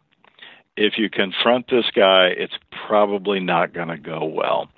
if 0.77 0.97
you 0.97 1.09
confront 1.09 1.67
this 1.69 1.85
guy 1.95 2.27
it's 2.27 2.57
probably 2.87 3.39
not 3.39 3.73
going 3.73 3.89
to 3.89 3.97
go 3.97 4.23
well 4.25 4.69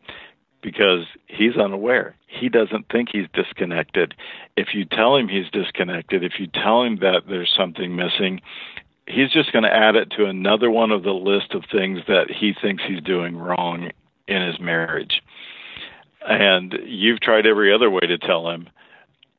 because 0.62 1.06
he's 1.28 1.56
unaware. 1.56 2.16
He 2.28 2.50
doesn't 2.50 2.88
think 2.92 3.10
he's 3.12 3.28
disconnected. 3.34 4.14
If 4.58 4.70
you 4.74 4.86
tell 4.86 5.16
him 5.16 5.28
he's 5.28 5.50
disconnected, 5.52 6.24
if 6.24 6.34
you 6.40 6.48
tell 6.48 6.84
him 6.84 6.98
that 6.98 7.22
there's 7.28 7.54
something 7.56 7.96
missing, 7.96 8.42
he's 9.08 9.32
just 9.32 9.52
going 9.52 9.64
to 9.64 9.74
add 9.74 9.96
it 9.96 10.12
to 10.18 10.26
another 10.26 10.70
one 10.70 10.92
of 10.92 11.04
the 11.04 11.14
list 11.14 11.54
of 11.54 11.64
things 11.72 12.00
that 12.08 12.30
he 12.30 12.54
thinks 12.60 12.84
he's 12.88 13.02
doing 13.02 13.38
wrong 13.38 13.92
in 14.28 14.42
his 14.42 14.60
marriage. 14.60 15.22
And 16.28 16.76
you've 16.86 17.22
tried 17.22 17.46
every 17.46 17.74
other 17.74 17.90
way 17.90 18.02
to 18.02 18.18
tell 18.18 18.50
him. 18.50 18.70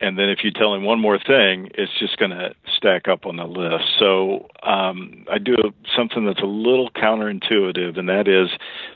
And 0.00 0.18
then 0.18 0.30
if 0.30 0.38
you 0.42 0.50
tell 0.50 0.74
him 0.74 0.84
one 0.84 0.98
more 0.98 1.18
thing, 1.18 1.70
it's 1.74 1.92
just 1.98 2.16
going 2.16 2.30
to 2.30 2.54
stack 2.76 3.06
up 3.06 3.26
on 3.26 3.36
the 3.36 3.44
list. 3.44 3.84
So 3.98 4.48
um, 4.62 5.26
I 5.30 5.38
do 5.38 5.56
something 5.94 6.24
that's 6.24 6.40
a 6.40 6.46
little 6.46 6.90
counterintuitive, 6.90 7.98
and 7.98 8.08
that 8.08 8.26
is 8.26 8.48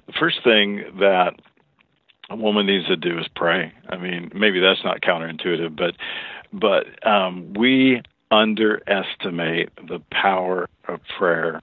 the 0.06 0.14
first 0.18 0.38
thing 0.42 0.84
that 1.00 1.34
a 2.30 2.36
woman 2.36 2.66
needs 2.66 2.86
to 2.86 2.96
do 2.96 3.18
is 3.18 3.26
pray. 3.36 3.72
I 3.88 3.98
mean, 3.98 4.30
maybe 4.34 4.60
that's 4.60 4.82
not 4.82 5.02
counterintuitive, 5.02 5.76
but 5.76 5.94
but 6.52 7.06
um, 7.06 7.52
we 7.54 8.00
underestimate 8.30 9.70
the 9.76 10.00
power 10.10 10.68
of 10.88 11.00
prayer. 11.18 11.60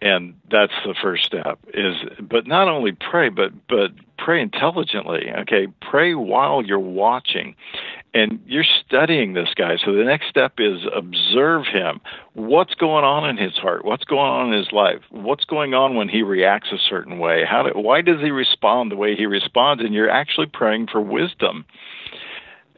And 0.00 0.34
that's 0.50 0.72
the 0.84 0.94
first 1.02 1.24
step 1.24 1.58
is 1.74 1.94
but 2.20 2.46
not 2.46 2.68
only 2.68 2.92
pray 2.92 3.28
but 3.28 3.52
but 3.68 3.90
pray 4.18 4.42
intelligently. 4.42 5.30
Okay. 5.38 5.68
Pray 5.80 6.14
while 6.14 6.62
you're 6.62 6.78
watching 6.78 7.54
and 8.12 8.40
you're 8.46 8.64
studying 8.84 9.32
this 9.32 9.48
guy. 9.56 9.76
So 9.84 9.94
the 9.94 10.04
next 10.04 10.28
step 10.28 10.54
is 10.58 10.80
observe 10.94 11.64
him. 11.66 12.00
What's 12.34 12.74
going 12.74 13.04
on 13.04 13.28
in 13.28 13.36
his 13.36 13.54
heart? 13.54 13.84
What's 13.84 14.04
going 14.04 14.20
on 14.20 14.52
in 14.52 14.58
his 14.58 14.72
life? 14.72 15.00
What's 15.10 15.44
going 15.44 15.72
on 15.72 15.94
when 15.94 16.08
he 16.08 16.22
reacts 16.22 16.68
a 16.72 16.78
certain 16.90 17.18
way? 17.18 17.44
How 17.48 17.62
do, 17.62 17.70
why 17.78 18.02
does 18.02 18.20
he 18.20 18.30
respond 18.30 18.90
the 18.90 18.96
way 18.96 19.14
he 19.16 19.26
responds? 19.26 19.82
And 19.82 19.94
you're 19.94 20.10
actually 20.10 20.48
praying 20.52 20.88
for 20.90 21.00
wisdom. 21.00 21.64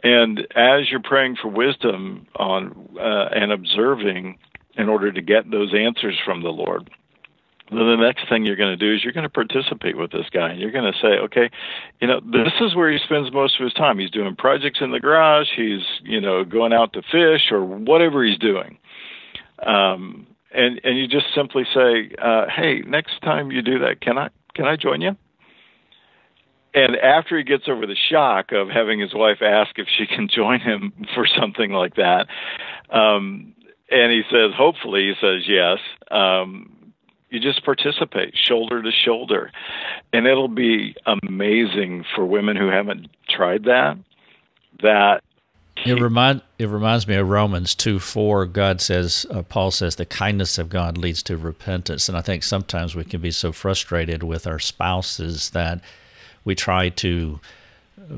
And 0.02 0.46
as 0.54 0.90
you're 0.90 1.02
praying 1.02 1.36
for 1.40 1.48
wisdom 1.48 2.26
on 2.36 2.96
uh, 2.98 3.28
and 3.34 3.52
observing 3.52 4.38
in 4.76 4.88
order 4.88 5.12
to 5.12 5.20
get 5.20 5.50
those 5.50 5.74
answers 5.74 6.16
from 6.24 6.42
the 6.42 6.48
Lord, 6.48 6.90
the 7.70 7.96
next 7.96 8.28
thing 8.28 8.44
you're 8.44 8.56
going 8.56 8.76
to 8.76 8.76
do 8.76 8.94
is 8.94 9.02
you're 9.04 9.12
going 9.12 9.24
to 9.24 9.28
participate 9.28 9.96
with 9.96 10.10
this 10.10 10.26
guy. 10.32 10.50
And 10.50 10.60
you're 10.60 10.72
going 10.72 10.92
to 10.92 10.98
say, 10.98 11.18
okay, 11.24 11.50
you 12.00 12.08
know, 12.08 12.20
this 12.20 12.52
is 12.60 12.74
where 12.74 12.90
he 12.90 12.98
spends 13.04 13.32
most 13.32 13.60
of 13.60 13.64
his 13.64 13.72
time. 13.74 13.98
He's 13.98 14.10
doing 14.10 14.36
projects 14.36 14.80
in 14.80 14.90
the 14.90 15.00
garage. 15.00 15.48
He's, 15.56 15.82
you 16.02 16.20
know, 16.20 16.44
going 16.44 16.72
out 16.72 16.92
to 16.94 17.02
fish 17.02 17.50
or 17.50 17.64
whatever 17.64 18.24
he's 18.24 18.38
doing. 18.38 18.78
Um, 19.64 20.26
and 20.52 20.80
and 20.82 20.98
you 20.98 21.06
just 21.06 21.26
simply 21.34 21.64
say, 21.72 22.10
uh, 22.20 22.46
hey, 22.48 22.80
next 22.80 23.20
time 23.22 23.52
you 23.52 23.62
do 23.62 23.78
that, 23.80 24.00
can 24.00 24.18
I 24.18 24.30
can 24.54 24.66
I 24.66 24.76
join 24.76 25.00
you? 25.00 25.16
and 26.72 26.96
after 26.96 27.36
he 27.36 27.44
gets 27.44 27.64
over 27.68 27.86
the 27.86 27.96
shock 28.10 28.52
of 28.52 28.68
having 28.68 29.00
his 29.00 29.12
wife 29.14 29.38
ask 29.42 29.78
if 29.78 29.88
she 29.98 30.06
can 30.14 30.28
join 30.28 30.60
him 30.60 30.92
for 31.14 31.26
something 31.26 31.72
like 31.72 31.96
that, 31.96 32.26
um, 32.90 33.54
and 33.90 34.12
he 34.12 34.22
says, 34.30 34.52
hopefully, 34.56 35.08
he 35.08 35.14
says 35.20 35.42
yes. 35.48 35.78
Um, 36.10 36.76
you 37.30 37.40
just 37.40 37.64
participate 37.64 38.34
shoulder 38.36 38.82
to 38.82 38.90
shoulder, 38.90 39.50
and 40.12 40.26
it'll 40.26 40.48
be 40.48 40.94
amazing 41.06 42.04
for 42.14 42.26
women 42.26 42.56
who 42.56 42.68
haven't 42.68 43.08
tried 43.28 43.64
that. 43.64 43.96
That 44.82 45.22
it 45.84 46.00
remind 46.00 46.42
it 46.58 46.68
reminds 46.68 47.06
me 47.06 47.14
of 47.14 47.28
Romans 47.28 47.74
two 47.74 47.98
four. 47.98 48.46
God 48.46 48.80
says, 48.80 49.24
uh, 49.30 49.42
Paul 49.42 49.70
says, 49.70 49.96
the 49.96 50.06
kindness 50.06 50.58
of 50.58 50.68
God 50.68 50.98
leads 50.98 51.22
to 51.24 51.36
repentance, 51.36 52.08
and 52.08 52.18
I 52.18 52.20
think 52.20 52.42
sometimes 52.42 52.94
we 52.94 53.04
can 53.04 53.20
be 53.20 53.30
so 53.30 53.52
frustrated 53.52 54.22
with 54.22 54.46
our 54.46 54.58
spouses 54.58 55.50
that 55.50 55.80
we 56.44 56.54
try 56.54 56.88
to 56.88 57.40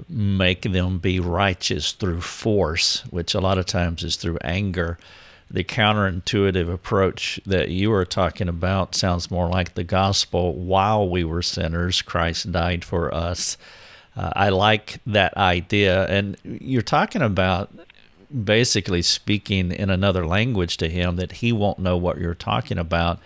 make 0.08 0.62
them 0.62 0.98
be 0.98 1.20
righteous 1.20 1.92
through 1.92 2.20
force, 2.20 3.00
which 3.10 3.34
a 3.34 3.40
lot 3.40 3.58
of 3.58 3.66
times 3.66 4.02
is 4.02 4.16
through 4.16 4.38
anger. 4.42 4.96
The 5.52 5.64
counterintuitive 5.64 6.72
approach 6.72 7.38
that 7.44 7.68
you 7.68 7.92
are 7.92 8.06
talking 8.06 8.48
about 8.48 8.94
sounds 8.94 9.30
more 9.30 9.48
like 9.48 9.74
the 9.74 9.84
gospel. 9.84 10.54
While 10.54 11.10
we 11.10 11.24
were 11.24 11.42
sinners, 11.42 12.00
Christ 12.00 12.50
died 12.50 12.86
for 12.86 13.12
us. 13.14 13.58
Uh, 14.16 14.30
I 14.34 14.48
like 14.48 14.98
that 15.06 15.36
idea. 15.36 16.06
And 16.06 16.38
you're 16.42 16.80
talking 16.80 17.20
about 17.20 17.70
basically 18.44 19.02
speaking 19.02 19.72
in 19.72 19.90
another 19.90 20.26
language 20.26 20.78
to 20.78 20.88
him 20.88 21.16
that 21.16 21.32
he 21.32 21.52
won't 21.52 21.78
know 21.78 21.98
what 21.98 22.18
you're 22.18 22.34
talking 22.34 22.78
about. 22.78 23.18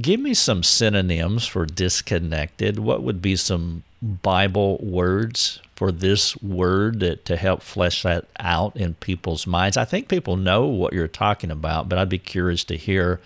Give 0.00 0.18
me 0.18 0.34
some 0.34 0.64
synonyms 0.64 1.46
for 1.46 1.64
disconnected. 1.64 2.80
What 2.80 3.04
would 3.04 3.22
be 3.22 3.36
some 3.36 3.84
Bible 4.00 4.78
words 4.78 5.60
for 5.74 5.90
this 5.90 6.40
word 6.42 7.00
to, 7.00 7.16
to 7.16 7.36
help 7.36 7.62
flesh 7.62 8.02
that 8.02 8.26
out 8.38 8.76
in 8.76 8.94
people's 8.94 9.46
minds? 9.46 9.76
I 9.76 9.84
think 9.84 10.08
people 10.08 10.36
know 10.36 10.66
what 10.66 10.92
you're 10.92 11.08
talking 11.08 11.50
about, 11.50 11.88
but 11.88 11.98
I'd 11.98 12.08
be 12.08 12.18
curious 12.18 12.64
to 12.64 12.76
hear 12.76 13.20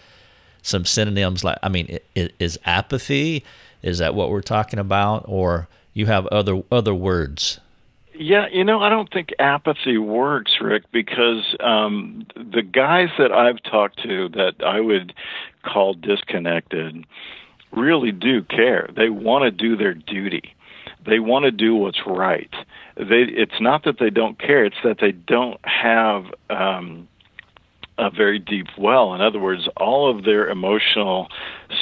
some 0.63 0.85
synonyms. 0.85 1.45
Like, 1.45 1.59
I 1.63 1.69
mean, 1.69 1.99
is 2.15 2.59
apathy? 2.65 3.45
Is 3.83 3.99
that 3.99 4.15
what 4.15 4.31
we're 4.31 4.43
talking 4.43 4.79
about, 4.79 5.25
or 5.27 5.69
you 5.93 6.07
have 6.07 6.27
other 6.29 6.63
other 6.71 6.95
words? 6.95 7.61
Yeah, 8.15 8.47
you 8.53 8.63
know, 8.63 8.81
I 8.81 8.91
don't 8.91 9.11
think 9.11 9.31
apathy 9.39 9.99
works, 9.99 10.59
Rick, 10.61 10.85
because 10.93 11.57
um, 11.61 12.27
the 12.37 12.63
guys 12.63 13.09
that 13.19 13.33
I've 13.33 13.63
talked 13.63 14.03
to 14.03 14.29
that 14.31 14.55
I 14.65 14.81
would 14.81 15.15
call 15.65 15.95
disconnected 15.95 17.05
really 17.73 18.13
do 18.13 18.43
care. 18.43 18.89
They 18.95 19.09
want 19.09 19.45
to 19.45 19.51
do 19.51 19.77
their 19.77 19.95
duty 19.95 20.55
they 21.07 21.19
want 21.19 21.45
to 21.45 21.51
do 21.51 21.75
what's 21.75 22.01
right. 22.07 22.51
They, 22.97 23.25
it's 23.29 23.61
not 23.61 23.85
that 23.85 23.99
they 23.99 24.11
don't 24.11 24.39
care; 24.39 24.65
it's 24.65 24.77
that 24.85 24.99
they 25.01 25.13
don't 25.13 25.61
have 25.65 26.25
um, 26.51 27.09
a 27.99 28.11
very 28.11 28.39
deep 28.39 28.67
well. 28.79 29.15
In 29.15 29.21
other 29.21 29.39
words, 29.39 29.69
all 29.77 30.11
of 30.11 30.25
their 30.25 30.49
emotional 30.49 31.29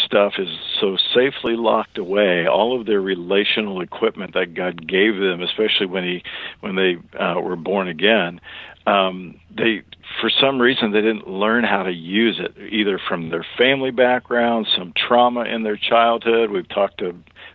stuff 0.05 0.35
is 0.39 0.49
so 0.81 0.97
safely 1.15 1.57
locked 1.57 1.99
away. 1.99 2.47
All 2.47 2.79
of 2.79 2.87
their 2.87 3.01
relational 3.01 3.81
equipment 3.81 4.35
that 4.35 4.55
God 4.55 4.87
gave 4.87 5.17
them, 5.17 5.41
especially 5.41 5.87
when 5.87 6.05
he 6.05 6.23
when 6.61 6.77
they 6.77 6.97
uh, 7.19 7.41
were 7.41 7.57
born 7.57 7.89
again, 7.89 8.41
um, 8.87 9.39
they 9.57 9.83
for 10.21 10.31
some 10.31 10.61
reason 10.61 10.93
they 10.93 11.01
didn't 11.01 11.29
learn 11.29 11.65
how 11.65 11.83
to 11.83 11.93
use 11.93 12.41
it 12.41 12.55
either 12.73 12.99
from 13.09 13.31
their 13.31 13.47
family 13.57 13.91
background 13.91 14.67
some 14.77 14.93
trauma 14.97 15.45
in 15.45 15.63
their 15.63 15.77
childhood 15.77 16.51
we've 16.51 16.69
talked 16.69 16.99
to 16.99 17.15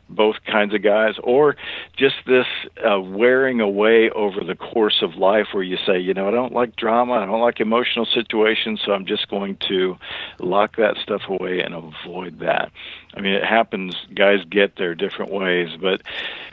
both 0.10 0.36
kinds 0.46 0.74
of 0.74 0.84
guys, 0.84 1.16
or 1.24 1.56
just 1.98 2.16
this 2.28 2.46
uh, 2.88 3.00
wearing 3.00 3.60
away 3.60 4.10
over 4.12 4.44
the 4.44 4.56
course 4.56 5.02
of 5.02 5.16
life 5.16 5.48
where 5.52 5.64
you 5.64 5.78
say, 5.86 6.00
you 6.00 6.14
know, 6.14 6.28
I 6.28 6.32
don't 6.32 6.54
like 6.54 6.76
drama, 6.76 7.14
I 7.14 7.26
don't 7.26 7.42
like 7.42 7.60
emotional 7.60 8.06
situations, 8.06 8.82
so 8.86 8.92
I'm 8.92 9.06
just 9.06 9.28
going 9.30 9.58
to 9.68 9.98
lock 10.40 10.76
that 10.78 10.98
stuff 10.98 11.22
away 11.28 11.62
and 11.62 11.74
avoid 11.74 12.40
that. 12.40 12.72
I 13.16 13.22
mean, 13.22 13.34
it 13.34 13.44
happens. 13.44 13.96
Guys 14.14 14.40
get 14.50 14.76
there 14.76 14.94
different 14.94 15.32
ways, 15.32 15.70
but 15.80 16.02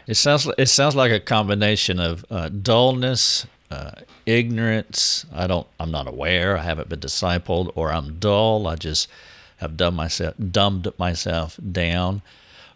it 0.07 0.15
sounds 0.15 0.49
it 0.59 0.67
sounds 0.67 0.97
like 0.97 1.13
a 1.13 1.21
combination 1.21 2.01
of 2.01 2.25
uh, 2.31 2.49
dullness, 2.49 3.47
uh, 3.73 3.93
ignorance. 4.27 5.27
I 5.33 5.47
don't. 5.47 5.67
I'm 5.81 5.91
not 5.91 6.07
aware. 6.07 6.57
I 6.57 6.63
haven't 6.63 6.89
been 6.89 7.01
discipled, 7.01 7.73
or 7.75 7.93
I'm 7.93 8.19
dull. 8.19 8.67
I 8.67 8.77
just 8.77 9.09
have 9.57 9.77
done 9.77 9.95
myself 9.95 10.35
dumbed 10.39 10.93
myself 10.99 11.59
down 11.71 12.23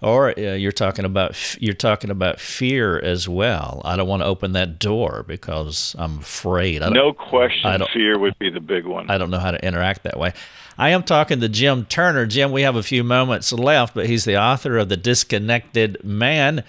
or 0.03 0.39
uh, 0.39 0.55
you're 0.55 0.73
talking 0.73 1.05
about 1.05 1.57
you're 1.61 1.75
talking 1.75 2.11
about 2.11 2.39
fear 2.41 2.99
as 2.99 3.29
well. 3.29 3.83
I 3.85 3.97
don't 3.97 4.09
want 4.09 4.23
to 4.23 4.27
open 4.27 4.53
that 4.53 4.79
door 4.79 5.25
because 5.27 5.97
I'm 5.99 6.19
afraid. 6.19 6.81
no 6.81 7.13
question, 7.13 7.83
fear 7.93 8.19
would 8.19 8.39
be 8.39 8.51
the 8.51 8.61
big 8.61 8.85
one. 8.85 9.11
I 9.11 9.19
don't 9.19 9.31
know 9.31 9.39
how 9.39 9.51
to 9.51 9.65
interact 9.65 10.03
that 10.05 10.19
way. 10.19 10.33
I 10.79 10.91
am 10.91 11.03
talking 11.03 11.41
to 11.41 11.49
Jim 11.49 11.87
Turner. 11.87 12.27
Jim, 12.27 12.53
we 12.53 12.63
have 12.63 12.77
a 12.77 12.83
few 12.83 13.03
moments 13.03 13.53
left, 13.53 13.95
but 13.95 14.07
he's 14.07 14.25
the 14.25 14.39
author 14.39 14.77
of 14.77 14.91
The 14.91 14.97
Disconnected 14.97 16.05
Man. 16.05 16.63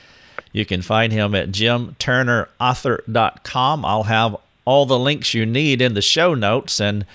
You 0.52 0.66
can 0.66 0.82
find 0.82 1.14
him 1.14 1.34
at 1.36 1.50
jimturnerauthor.com. 1.50 3.86
I'll 3.86 4.04
have 4.04 4.36
all 4.66 4.86
the 4.86 5.00
links 5.00 5.34
you 5.34 5.46
need 5.46 5.82
in 5.82 5.94
the 5.94 6.02
show 6.02 6.34
notes 6.34 6.82
and 6.82 7.06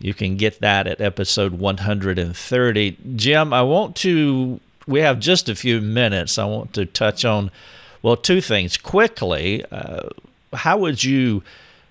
you 0.00 0.14
can 0.14 0.36
get 0.36 0.60
that 0.60 0.86
at 0.86 1.00
episode 1.00 1.54
130. 1.54 2.96
Jim, 3.16 3.52
I 3.52 3.62
want 3.62 3.96
to 3.96 4.60
we 4.88 5.00
have 5.00 5.20
just 5.20 5.48
a 5.48 5.54
few 5.54 5.80
minutes. 5.80 6.38
I 6.38 6.46
want 6.46 6.72
to 6.72 6.86
touch 6.86 7.24
on, 7.24 7.50
well, 8.02 8.16
two 8.16 8.40
things 8.40 8.78
quickly. 8.78 9.64
Uh, 9.70 10.08
how 10.54 10.78
would 10.78 11.04
you 11.04 11.44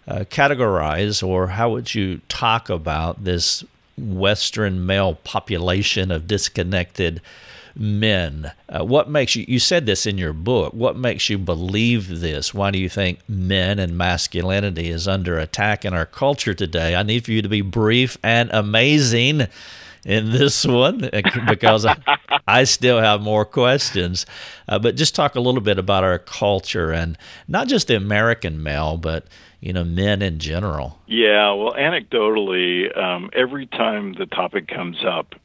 uh, 0.07 0.25
categorize 0.29 1.25
or 1.25 1.47
how 1.47 1.69
would 1.69 1.93
you 1.93 2.19
talk 2.27 2.69
about 2.69 3.23
this 3.23 3.63
Western 3.97 4.85
male 4.85 5.15
population 5.15 6.11
of 6.11 6.27
disconnected 6.27 7.21
men? 7.79 8.51
Uh, 8.69 8.83
what 8.83 9.09
makes 9.09 9.35
you, 9.35 9.45
you 9.47 9.59
said 9.59 9.85
this 9.85 10.05
in 10.05 10.17
your 10.17 10.33
book, 10.33 10.73
what 10.73 10.97
makes 10.97 11.29
you 11.29 11.37
believe 11.37 12.19
this? 12.19 12.53
Why 12.53 12.71
do 12.71 12.79
you 12.79 12.89
think 12.89 13.19
men 13.27 13.79
and 13.79 13.97
masculinity 13.97 14.89
is 14.89 15.07
under 15.07 15.37
attack 15.37 15.85
in 15.85 15.93
our 15.93 16.05
culture 16.05 16.53
today? 16.53 16.95
I 16.95 17.03
need 17.03 17.25
for 17.25 17.31
you 17.31 17.41
to 17.41 17.49
be 17.49 17.61
brief 17.61 18.17
and 18.23 18.49
amazing 18.51 19.47
in 20.05 20.31
this 20.31 20.65
one 20.65 21.09
because 21.47 21.85
I, 21.85 21.97
I, 22.47 22.63
still 22.63 22.99
have 22.99 23.21
more 23.21 23.45
questions. 23.45 24.25
Uh, 24.67 24.79
but 24.79 24.95
just 24.95 25.13
talk 25.13 25.35
a 25.35 25.41
little 25.41 25.61
bit 25.61 25.77
about 25.77 26.03
our 26.03 26.17
culture 26.17 26.91
and 26.91 27.17
not 27.47 27.67
just 27.67 27.87
the 27.87 27.95
American 27.95 28.63
male, 28.63 28.97
but 28.97 29.27
you 29.59 29.73
know, 29.73 29.83
men 29.83 30.21
in 30.21 30.39
general. 30.39 30.99
Yeah, 31.07 31.51
well, 31.53 31.73
anecdotally, 31.73 32.95
um, 32.97 33.29
every 33.33 33.65
time 33.65 34.13
the 34.13 34.27
topic 34.27 34.67
comes 34.67 35.03
up, 35.03 35.35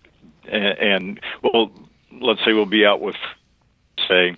and, 0.45 0.79
and 0.79 1.21
well, 1.43 1.73
let's 2.21 2.45
say 2.45 2.53
we'll 2.53 2.67
be 2.67 2.85
out 2.85 3.01
with, 3.01 3.17
say, 4.09 4.37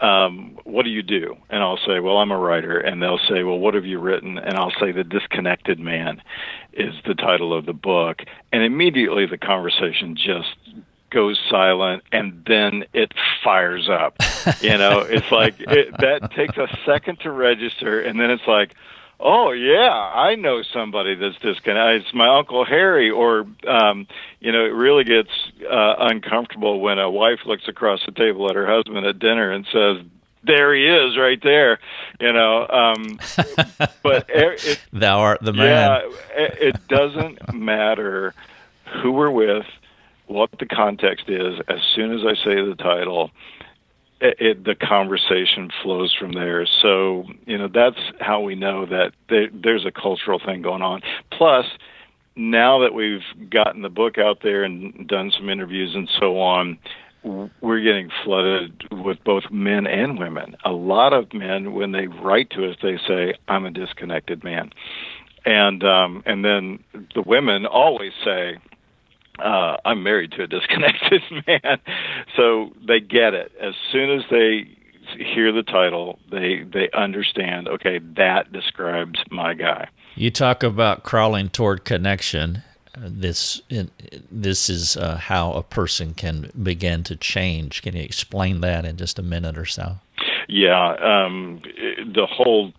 um, 0.00 0.58
what 0.64 0.84
do 0.84 0.90
you 0.90 1.02
do? 1.02 1.36
And 1.48 1.62
I'll 1.62 1.78
say, 1.86 2.00
well, 2.00 2.18
I'm 2.18 2.30
a 2.30 2.38
writer. 2.38 2.78
And 2.78 3.02
they'll 3.02 3.20
say, 3.28 3.42
well, 3.42 3.58
what 3.58 3.74
have 3.74 3.84
you 3.84 3.98
written? 3.98 4.38
And 4.38 4.54
I'll 4.54 4.72
say, 4.80 4.92
The 4.92 5.04
Disconnected 5.04 5.78
Man 5.78 6.22
is 6.72 6.94
the 7.06 7.14
title 7.14 7.52
of 7.52 7.66
the 7.66 7.72
book. 7.72 8.22
And 8.52 8.62
immediately 8.62 9.26
the 9.26 9.38
conversation 9.38 10.16
just 10.16 10.56
goes 11.10 11.40
silent 11.50 12.04
and 12.12 12.44
then 12.46 12.84
it 12.92 13.12
fires 13.42 13.88
up. 13.88 14.16
You 14.60 14.78
know, 14.78 15.00
it's 15.00 15.30
like 15.30 15.60
it, 15.60 15.90
that 15.98 16.32
takes 16.32 16.56
a 16.56 16.68
second 16.86 17.20
to 17.20 17.30
register. 17.30 18.00
And 18.00 18.18
then 18.18 18.30
it's 18.30 18.46
like, 18.46 18.74
oh 19.20 19.52
yeah, 19.52 19.90
I 19.90 20.34
know 20.34 20.62
somebody 20.62 21.14
that's 21.14 21.38
disconnected. 21.38 22.02
It's 22.02 22.14
my 22.14 22.38
uncle 22.38 22.64
Harry, 22.64 23.10
or 23.10 23.46
um, 23.68 24.06
you 24.40 24.52
know, 24.52 24.64
it 24.64 24.74
really 24.74 25.04
gets 25.04 25.30
uh, 25.70 25.94
uncomfortable 25.98 26.80
when 26.80 26.98
a 26.98 27.10
wife 27.10 27.40
looks 27.46 27.68
across 27.68 28.00
the 28.06 28.12
table 28.12 28.48
at 28.48 28.56
her 28.56 28.66
husband 28.66 29.04
at 29.06 29.18
dinner 29.18 29.50
and 29.50 29.66
says, 29.72 30.04
there 30.42 30.74
he 30.74 30.86
is 30.86 31.18
right 31.18 31.42
there 31.42 31.78
you 32.18 32.32
know 32.32 32.66
um 32.68 33.18
but 34.02 34.24
it, 34.30 34.80
thou 34.92 35.20
art 35.20 35.38
the 35.42 35.52
man. 35.52 35.66
Yeah 35.66 36.18
it, 36.34 36.58
it 36.74 36.88
doesn't 36.88 37.52
matter 37.52 38.34
who 39.02 39.12
we're 39.12 39.30
with 39.30 39.66
what 40.26 40.48
the 40.58 40.66
context 40.66 41.28
is. 41.28 41.60
As 41.68 41.80
soon 41.94 42.12
as 42.12 42.24
i 42.24 42.34
say 42.42 42.54
the 42.54 42.74
title 42.78 43.30
it, 44.20 44.64
the 44.64 44.74
conversation 44.74 45.70
flows 45.82 46.14
from 46.18 46.32
there. 46.32 46.66
So 46.82 47.24
you 47.46 47.58
know 47.58 47.68
that's 47.72 48.00
how 48.20 48.40
we 48.40 48.54
know 48.54 48.86
that 48.86 49.12
there, 49.28 49.48
there's 49.52 49.86
a 49.86 49.90
cultural 49.92 50.40
thing 50.44 50.62
going 50.62 50.82
on. 50.82 51.00
Plus, 51.30 51.66
now 52.36 52.80
that 52.80 52.94
we've 52.94 53.24
gotten 53.50 53.82
the 53.82 53.88
book 53.88 54.18
out 54.18 54.38
there 54.42 54.62
and 54.64 55.08
done 55.08 55.32
some 55.36 55.48
interviews 55.48 55.92
and 55.94 56.08
so 56.18 56.40
on, 56.40 56.78
we're 57.60 57.80
getting 57.80 58.10
flooded 58.24 58.84
with 58.90 59.18
both 59.24 59.44
men 59.50 59.86
and 59.86 60.18
women. 60.18 60.56
A 60.64 60.72
lot 60.72 61.12
of 61.12 61.32
men, 61.34 61.74
when 61.74 61.92
they 61.92 62.06
write 62.06 62.50
to 62.50 62.68
us, 62.70 62.76
they 62.82 62.98
say, 63.06 63.34
"I'm 63.48 63.66
a 63.66 63.70
disconnected 63.70 64.42
man," 64.44 64.70
and 65.44 65.84
um, 65.84 66.22
and 66.26 66.44
then 66.44 66.84
the 67.14 67.22
women 67.22 67.66
always 67.66 68.12
say, 68.24 68.58
uh, 69.40 69.76
I'm 69.84 70.02
married 70.02 70.32
to 70.32 70.44
a 70.44 70.46
disconnected 70.46 71.22
man. 71.46 71.78
So 72.36 72.72
they 72.86 73.00
get 73.00 73.34
it. 73.34 73.52
As 73.60 73.74
soon 73.92 74.10
as 74.10 74.24
they 74.30 74.68
hear 75.18 75.52
the 75.52 75.62
title, 75.62 76.18
they 76.30 76.62
they 76.62 76.90
understand, 76.92 77.68
okay, 77.68 77.98
that 78.16 78.52
describes 78.52 79.18
my 79.30 79.54
guy. 79.54 79.88
You 80.14 80.30
talk 80.30 80.62
about 80.62 81.02
crawling 81.02 81.48
toward 81.48 81.84
connection. 81.84 82.62
This 82.96 83.62
this 84.30 84.68
is 84.68 84.96
uh, 84.96 85.16
how 85.16 85.52
a 85.52 85.62
person 85.62 86.14
can 86.14 86.50
begin 86.60 87.04
to 87.04 87.16
change. 87.16 87.82
Can 87.82 87.96
you 87.96 88.02
explain 88.02 88.60
that 88.60 88.84
in 88.84 88.96
just 88.96 89.18
a 89.18 89.22
minute 89.22 89.56
or 89.56 89.66
so? 89.66 89.98
Yeah, 90.48 90.94
um, 90.94 91.62
the 92.12 92.26
whole 92.26 92.72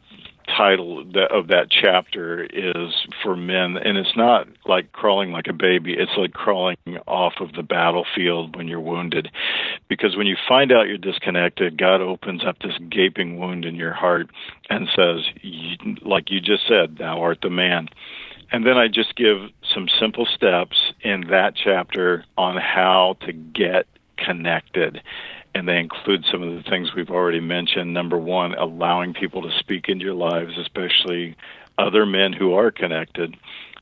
title 0.56 1.00
of 1.00 1.48
that 1.48 1.68
chapter 1.70 2.44
is 2.44 2.94
for 3.24 3.36
men, 3.36 3.78
and 3.78 3.98
it's 3.98 4.16
not 4.16 4.48
like 4.66 4.92
crawling 4.92 5.32
like 5.32 5.48
a 5.48 5.54
baby. 5.54 5.94
It's 5.94 6.12
like 6.18 6.34
crawling 6.34 6.78
off 7.08 7.34
of 7.40 7.54
the 7.54 7.64
battlefield 7.64 8.56
when 8.56 8.68
you're 8.68 8.80
wounded, 8.80 9.30
because 9.88 10.16
when 10.16 10.28
you 10.28 10.36
find 10.48 10.72
out 10.72 10.88
you're 10.88 10.98
disconnected, 10.98 11.78
God 11.78 12.02
opens 12.02 12.44
up 12.46 12.60
this 12.60 12.78
gaping 12.90 13.40
wound 13.40 13.66
in 13.66 13.76
your 13.76 13.94
heart 13.94 14.30
and 14.70 14.88
says, 14.96 15.20
like 16.02 16.30
you 16.30 16.40
just 16.40 16.68
said, 16.68 16.98
"Thou 16.98 17.22
art 17.22 17.40
the 17.42 17.50
man." 17.50 17.90
And 18.52 18.66
then 18.66 18.78
I 18.78 18.88
just 18.90 19.16
give 19.16 19.50
some 19.74 19.88
simple 20.00 20.26
steps 20.26 20.76
in 21.02 21.28
that 21.30 21.56
chapter 21.56 22.26
on 22.38 22.58
how 22.58 23.16
to 23.22 23.32
get 23.32 23.88
connected 24.18 25.02
and 25.54 25.68
they 25.68 25.78
include 25.78 26.26
some 26.32 26.42
of 26.42 26.56
the 26.56 26.70
things 26.70 26.94
we've 26.96 27.10
already 27.10 27.40
mentioned. 27.40 27.94
Number 27.94 28.18
one, 28.18 28.54
allowing 28.56 29.14
people 29.14 29.42
to 29.42 29.52
speak 29.60 29.86
into 29.88 30.06
your 30.06 30.14
lives, 30.14 30.58
especially 30.58 31.36
other 31.78 32.06
men 32.06 32.34
who 32.34 32.54
are 32.54 32.72
connected. 32.72 33.36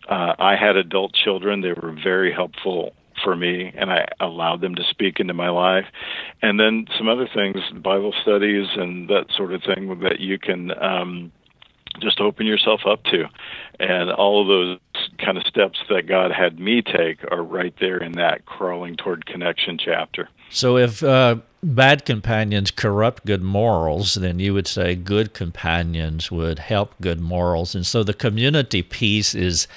Uh, 0.08 0.34
I 0.40 0.56
had 0.56 0.76
adult 0.76 1.14
children; 1.14 1.62
they 1.62 1.74
were 1.74 1.96
very 2.04 2.34
helpful 2.34 2.94
for 3.24 3.36
me, 3.36 3.72
and 3.76 3.92
I 3.92 4.08
allowed 4.20 4.62
them 4.62 4.76
to 4.76 4.84
speak 4.90 5.20
into 5.20 5.34
my 5.34 5.50
life. 5.50 5.86
And 6.42 6.60
then 6.60 6.88
some 6.98 7.10
other 7.10 7.28
things, 7.34 7.58
Bible 7.84 8.14
studies 8.22 8.68
and 8.76 9.10
that 9.10 9.26
sort 9.36 9.54
of 9.54 9.62
thing, 9.64 10.00
that 10.00 10.20
you 10.20 10.40
can. 10.40 10.72
Um, 10.82 11.32
just 12.00 12.22
open 12.22 12.46
yourself 12.46 12.82
up 12.86 13.04
to. 13.06 13.26
And 13.80 14.12
all 14.12 14.42
of 14.42 14.48
those 14.48 14.78
kind 15.18 15.38
of 15.38 15.44
steps 15.44 15.80
that 15.90 16.08
God 16.08 16.32
had 16.32 16.60
me 16.60 16.82
take 16.82 17.20
are 17.32 17.44
right 17.44 17.74
there 17.80 17.98
in 17.98 18.14
that 18.14 18.46
crawling 18.46 18.96
toward 18.96 19.26
connection 19.26 19.78
chapter. 19.78 20.30
So 20.50 20.78
if 20.78 21.04
uh, 21.04 21.38
bad 21.62 22.06
companions 22.06 22.72
corrupt 22.72 23.26
good 23.26 23.42
morals, 23.42 24.16
then 24.16 24.40
you 24.40 24.54
would 24.54 24.68
say 24.68 24.96
good 24.96 25.34
companions 25.34 26.32
would 26.32 26.60
help 26.60 26.96
good 27.02 27.20
morals. 27.20 27.76
And 27.76 27.86
so 27.86 28.04
the 28.04 28.14
community 28.14 28.82
piece 28.82 29.36
is 29.36 29.68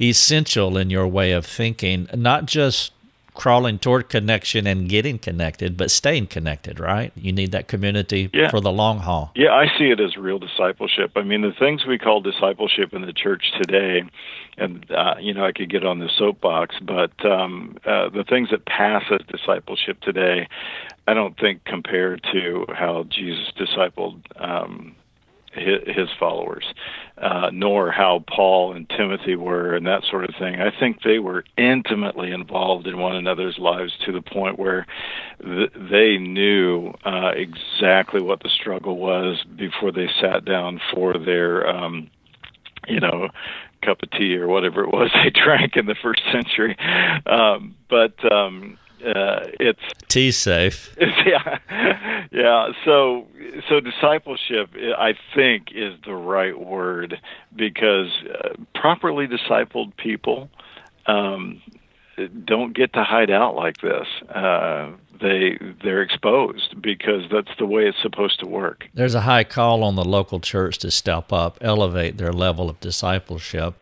essential 0.00 0.76
in 0.76 0.90
your 0.90 1.06
way 1.06 1.32
of 1.32 1.46
thinking, 1.46 2.08
not 2.14 2.46
just 2.46 2.92
crawling 3.36 3.78
toward 3.78 4.08
connection 4.08 4.66
and 4.66 4.88
getting 4.88 5.18
connected, 5.18 5.76
but 5.76 5.90
staying 5.90 6.26
connected, 6.26 6.80
right? 6.80 7.12
You 7.14 7.32
need 7.32 7.52
that 7.52 7.68
community 7.68 8.30
yeah. 8.32 8.50
for 8.50 8.60
the 8.60 8.72
long 8.72 8.98
haul. 8.98 9.30
Yeah, 9.36 9.52
I 9.52 9.66
see 9.78 9.90
it 9.90 10.00
as 10.00 10.16
real 10.16 10.38
discipleship. 10.38 11.12
I 11.14 11.22
mean, 11.22 11.42
the 11.42 11.52
things 11.56 11.86
we 11.86 11.98
call 11.98 12.20
discipleship 12.20 12.92
in 12.92 13.02
the 13.02 13.12
church 13.12 13.52
today, 13.60 14.02
and, 14.56 14.90
uh, 14.90 15.14
you 15.20 15.34
know, 15.34 15.44
I 15.44 15.52
could 15.52 15.70
get 15.70 15.84
on 15.84 15.98
the 15.98 16.08
soapbox, 16.16 16.76
but 16.82 17.12
um, 17.24 17.76
uh, 17.84 18.08
the 18.08 18.24
things 18.24 18.50
that 18.50 18.66
pass 18.66 19.04
as 19.12 19.20
discipleship 19.28 20.00
today, 20.00 20.48
I 21.06 21.14
don't 21.14 21.38
think 21.38 21.64
compare 21.64 22.16
to 22.16 22.66
how 22.74 23.04
Jesus 23.08 23.52
discipled 23.56 24.22
um, 24.36 24.96
his 25.56 26.08
followers, 26.18 26.64
uh, 27.18 27.50
nor 27.52 27.90
how 27.90 28.24
Paul 28.28 28.72
and 28.72 28.88
Timothy 28.88 29.36
were, 29.36 29.74
and 29.74 29.86
that 29.86 30.04
sort 30.10 30.24
of 30.24 30.34
thing. 30.38 30.60
I 30.60 30.70
think 30.78 31.02
they 31.02 31.18
were 31.18 31.44
intimately 31.56 32.30
involved 32.30 32.86
in 32.86 32.98
one 32.98 33.16
another's 33.16 33.58
lives 33.58 33.92
to 34.04 34.12
the 34.12 34.22
point 34.22 34.58
where 34.58 34.86
th- 35.42 35.72
they 35.74 36.18
knew 36.18 36.92
uh, 37.04 37.32
exactly 37.34 38.20
what 38.20 38.40
the 38.40 38.50
struggle 38.50 38.96
was 38.96 39.44
before 39.56 39.92
they 39.92 40.08
sat 40.20 40.44
down 40.44 40.80
for 40.92 41.14
their, 41.18 41.68
um, 41.68 42.10
you 42.86 43.00
know, 43.00 43.28
cup 43.82 44.02
of 44.02 44.10
tea 44.10 44.36
or 44.36 44.48
whatever 44.48 44.82
it 44.82 44.92
was 44.92 45.10
they 45.24 45.30
drank 45.30 45.76
in 45.76 45.86
the 45.86 45.96
first 46.02 46.22
century. 46.32 46.76
Um, 47.26 47.74
but 47.88 48.14
um, 48.30 48.78
uh, 49.04 49.46
it's 49.60 49.80
T 50.08 50.30
safe. 50.30 50.96
Yeah, 51.26 51.58
yeah. 52.30 52.68
So, 52.84 53.26
so 53.68 53.80
discipleship, 53.80 54.70
I 54.96 55.14
think, 55.34 55.72
is 55.74 55.94
the 56.04 56.14
right 56.14 56.56
word 56.56 57.20
because 57.56 58.12
uh, 58.32 58.50
properly 58.76 59.26
discipled 59.26 59.96
people 59.96 60.48
um, 61.06 61.60
don't 62.44 62.74
get 62.76 62.92
to 62.92 63.02
hide 63.02 63.30
out 63.30 63.56
like 63.56 63.78
this. 63.80 64.06
Uh, 64.30 64.92
they 65.20 65.58
they're 65.82 66.02
exposed 66.02 66.80
because 66.80 67.22
that's 67.30 67.50
the 67.58 67.66
way 67.66 67.82
it's 67.82 68.00
supposed 68.02 68.38
to 68.40 68.46
work. 68.46 68.88
There's 68.94 69.14
a 69.14 69.22
high 69.22 69.44
call 69.44 69.82
on 69.82 69.96
the 69.96 70.04
local 70.04 70.40
church 70.40 70.78
to 70.78 70.90
step 70.90 71.32
up, 71.32 71.58
elevate 71.60 72.18
their 72.18 72.32
level 72.32 72.70
of 72.70 72.78
discipleship. 72.80 73.74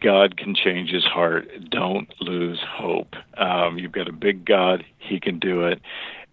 God 0.01 0.37
can 0.37 0.55
change 0.55 0.91
his 0.91 1.05
heart. 1.05 1.49
Don't 1.71 2.09
lose 2.21 2.61
hope. 2.67 3.15
Um, 3.37 3.79
you've 3.79 3.93
got 3.93 4.09
a 4.09 4.13
big 4.13 4.45
God, 4.45 4.85
he 4.99 5.21
can 5.21 5.39
do 5.39 5.67
it. 5.67 5.81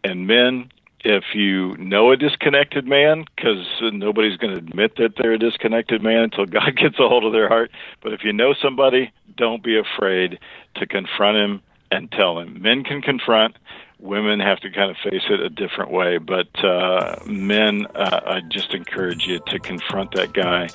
And 0.03 0.27
men, 0.27 0.71
if 1.03 1.23
you 1.33 1.77
know 1.77 2.11
a 2.11 2.17
disconnected 2.17 2.87
man, 2.87 3.25
because 3.35 3.65
nobody's 3.81 4.37
going 4.37 4.53
to 4.53 4.59
admit 4.59 4.95
that 4.97 5.13
they're 5.17 5.33
a 5.33 5.39
disconnected 5.39 6.01
man 6.01 6.23
until 6.23 6.45
God 6.45 6.75
gets 6.77 6.99
a 6.99 7.07
hold 7.07 7.23
of 7.23 7.33
their 7.33 7.47
heart, 7.47 7.71
but 8.01 8.13
if 8.13 8.23
you 8.23 8.33
know 8.33 8.53
somebody, 8.61 9.11
don't 9.35 9.63
be 9.63 9.77
afraid 9.77 10.39
to 10.75 10.87
confront 10.87 11.37
him 11.37 11.61
and 11.91 12.11
tell 12.11 12.39
him. 12.39 12.61
Men 12.61 12.83
can 12.83 13.01
confront, 13.01 13.55
women 13.99 14.39
have 14.39 14.59
to 14.59 14.69
kind 14.69 14.91
of 14.91 14.97
face 14.97 15.23
it 15.29 15.39
a 15.39 15.49
different 15.49 15.91
way. 15.91 16.17
But 16.17 16.47
uh, 16.63 17.19
men, 17.25 17.87
uh, 17.95 18.21
I 18.25 18.41
just 18.49 18.73
encourage 18.73 19.25
you 19.25 19.39
to 19.47 19.59
confront 19.59 20.11
that 20.15 20.33
guy 20.33 20.67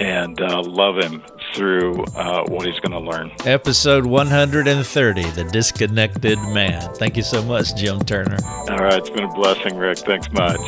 and 0.00 0.40
uh, 0.40 0.62
love 0.62 0.96
him 0.98 1.22
through 1.54 2.04
uh, 2.16 2.44
what 2.48 2.66
he's 2.66 2.80
going 2.80 2.92
to 2.92 3.10
learn. 3.10 3.30
Episode 3.44 4.06
130 4.06 5.22
The 5.22 5.44
Disconnected 5.44 6.38
Man. 6.38 6.94
Thank 6.94 7.16
you 7.16 7.22
so 7.22 7.42
much, 7.42 7.74
Jim 7.76 8.00
Turner. 8.00 8.38
All 8.44 8.78
right. 8.78 8.98
It's 8.98 9.10
been 9.10 9.24
a 9.24 9.34
blessing, 9.34 9.76
Rick. 9.76 9.98
Thanks 9.98 10.30
much. 10.32 10.60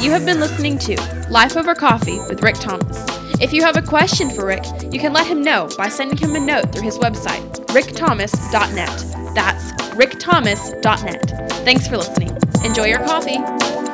You 0.00 0.10
have 0.10 0.26
been 0.26 0.38
listening 0.38 0.76
to 0.80 0.96
Life 1.30 1.56
Over 1.56 1.74
Coffee 1.74 2.18
with 2.28 2.42
Rick 2.42 2.56
Thomas. 2.56 3.23
If 3.40 3.52
you 3.52 3.62
have 3.62 3.76
a 3.76 3.82
question 3.82 4.30
for 4.30 4.46
Rick, 4.46 4.64
you 4.92 5.00
can 5.00 5.12
let 5.12 5.26
him 5.26 5.42
know 5.42 5.68
by 5.76 5.88
sending 5.88 6.16
him 6.16 6.36
a 6.36 6.40
note 6.40 6.72
through 6.72 6.84
his 6.84 6.98
website, 6.98 7.42
rickthomas.net. 7.66 9.34
That's 9.34 9.72
rickthomas.net. 9.94 11.50
Thanks 11.64 11.88
for 11.88 11.96
listening. 11.96 12.36
Enjoy 12.64 12.84
your 12.84 13.00
coffee. 13.00 13.93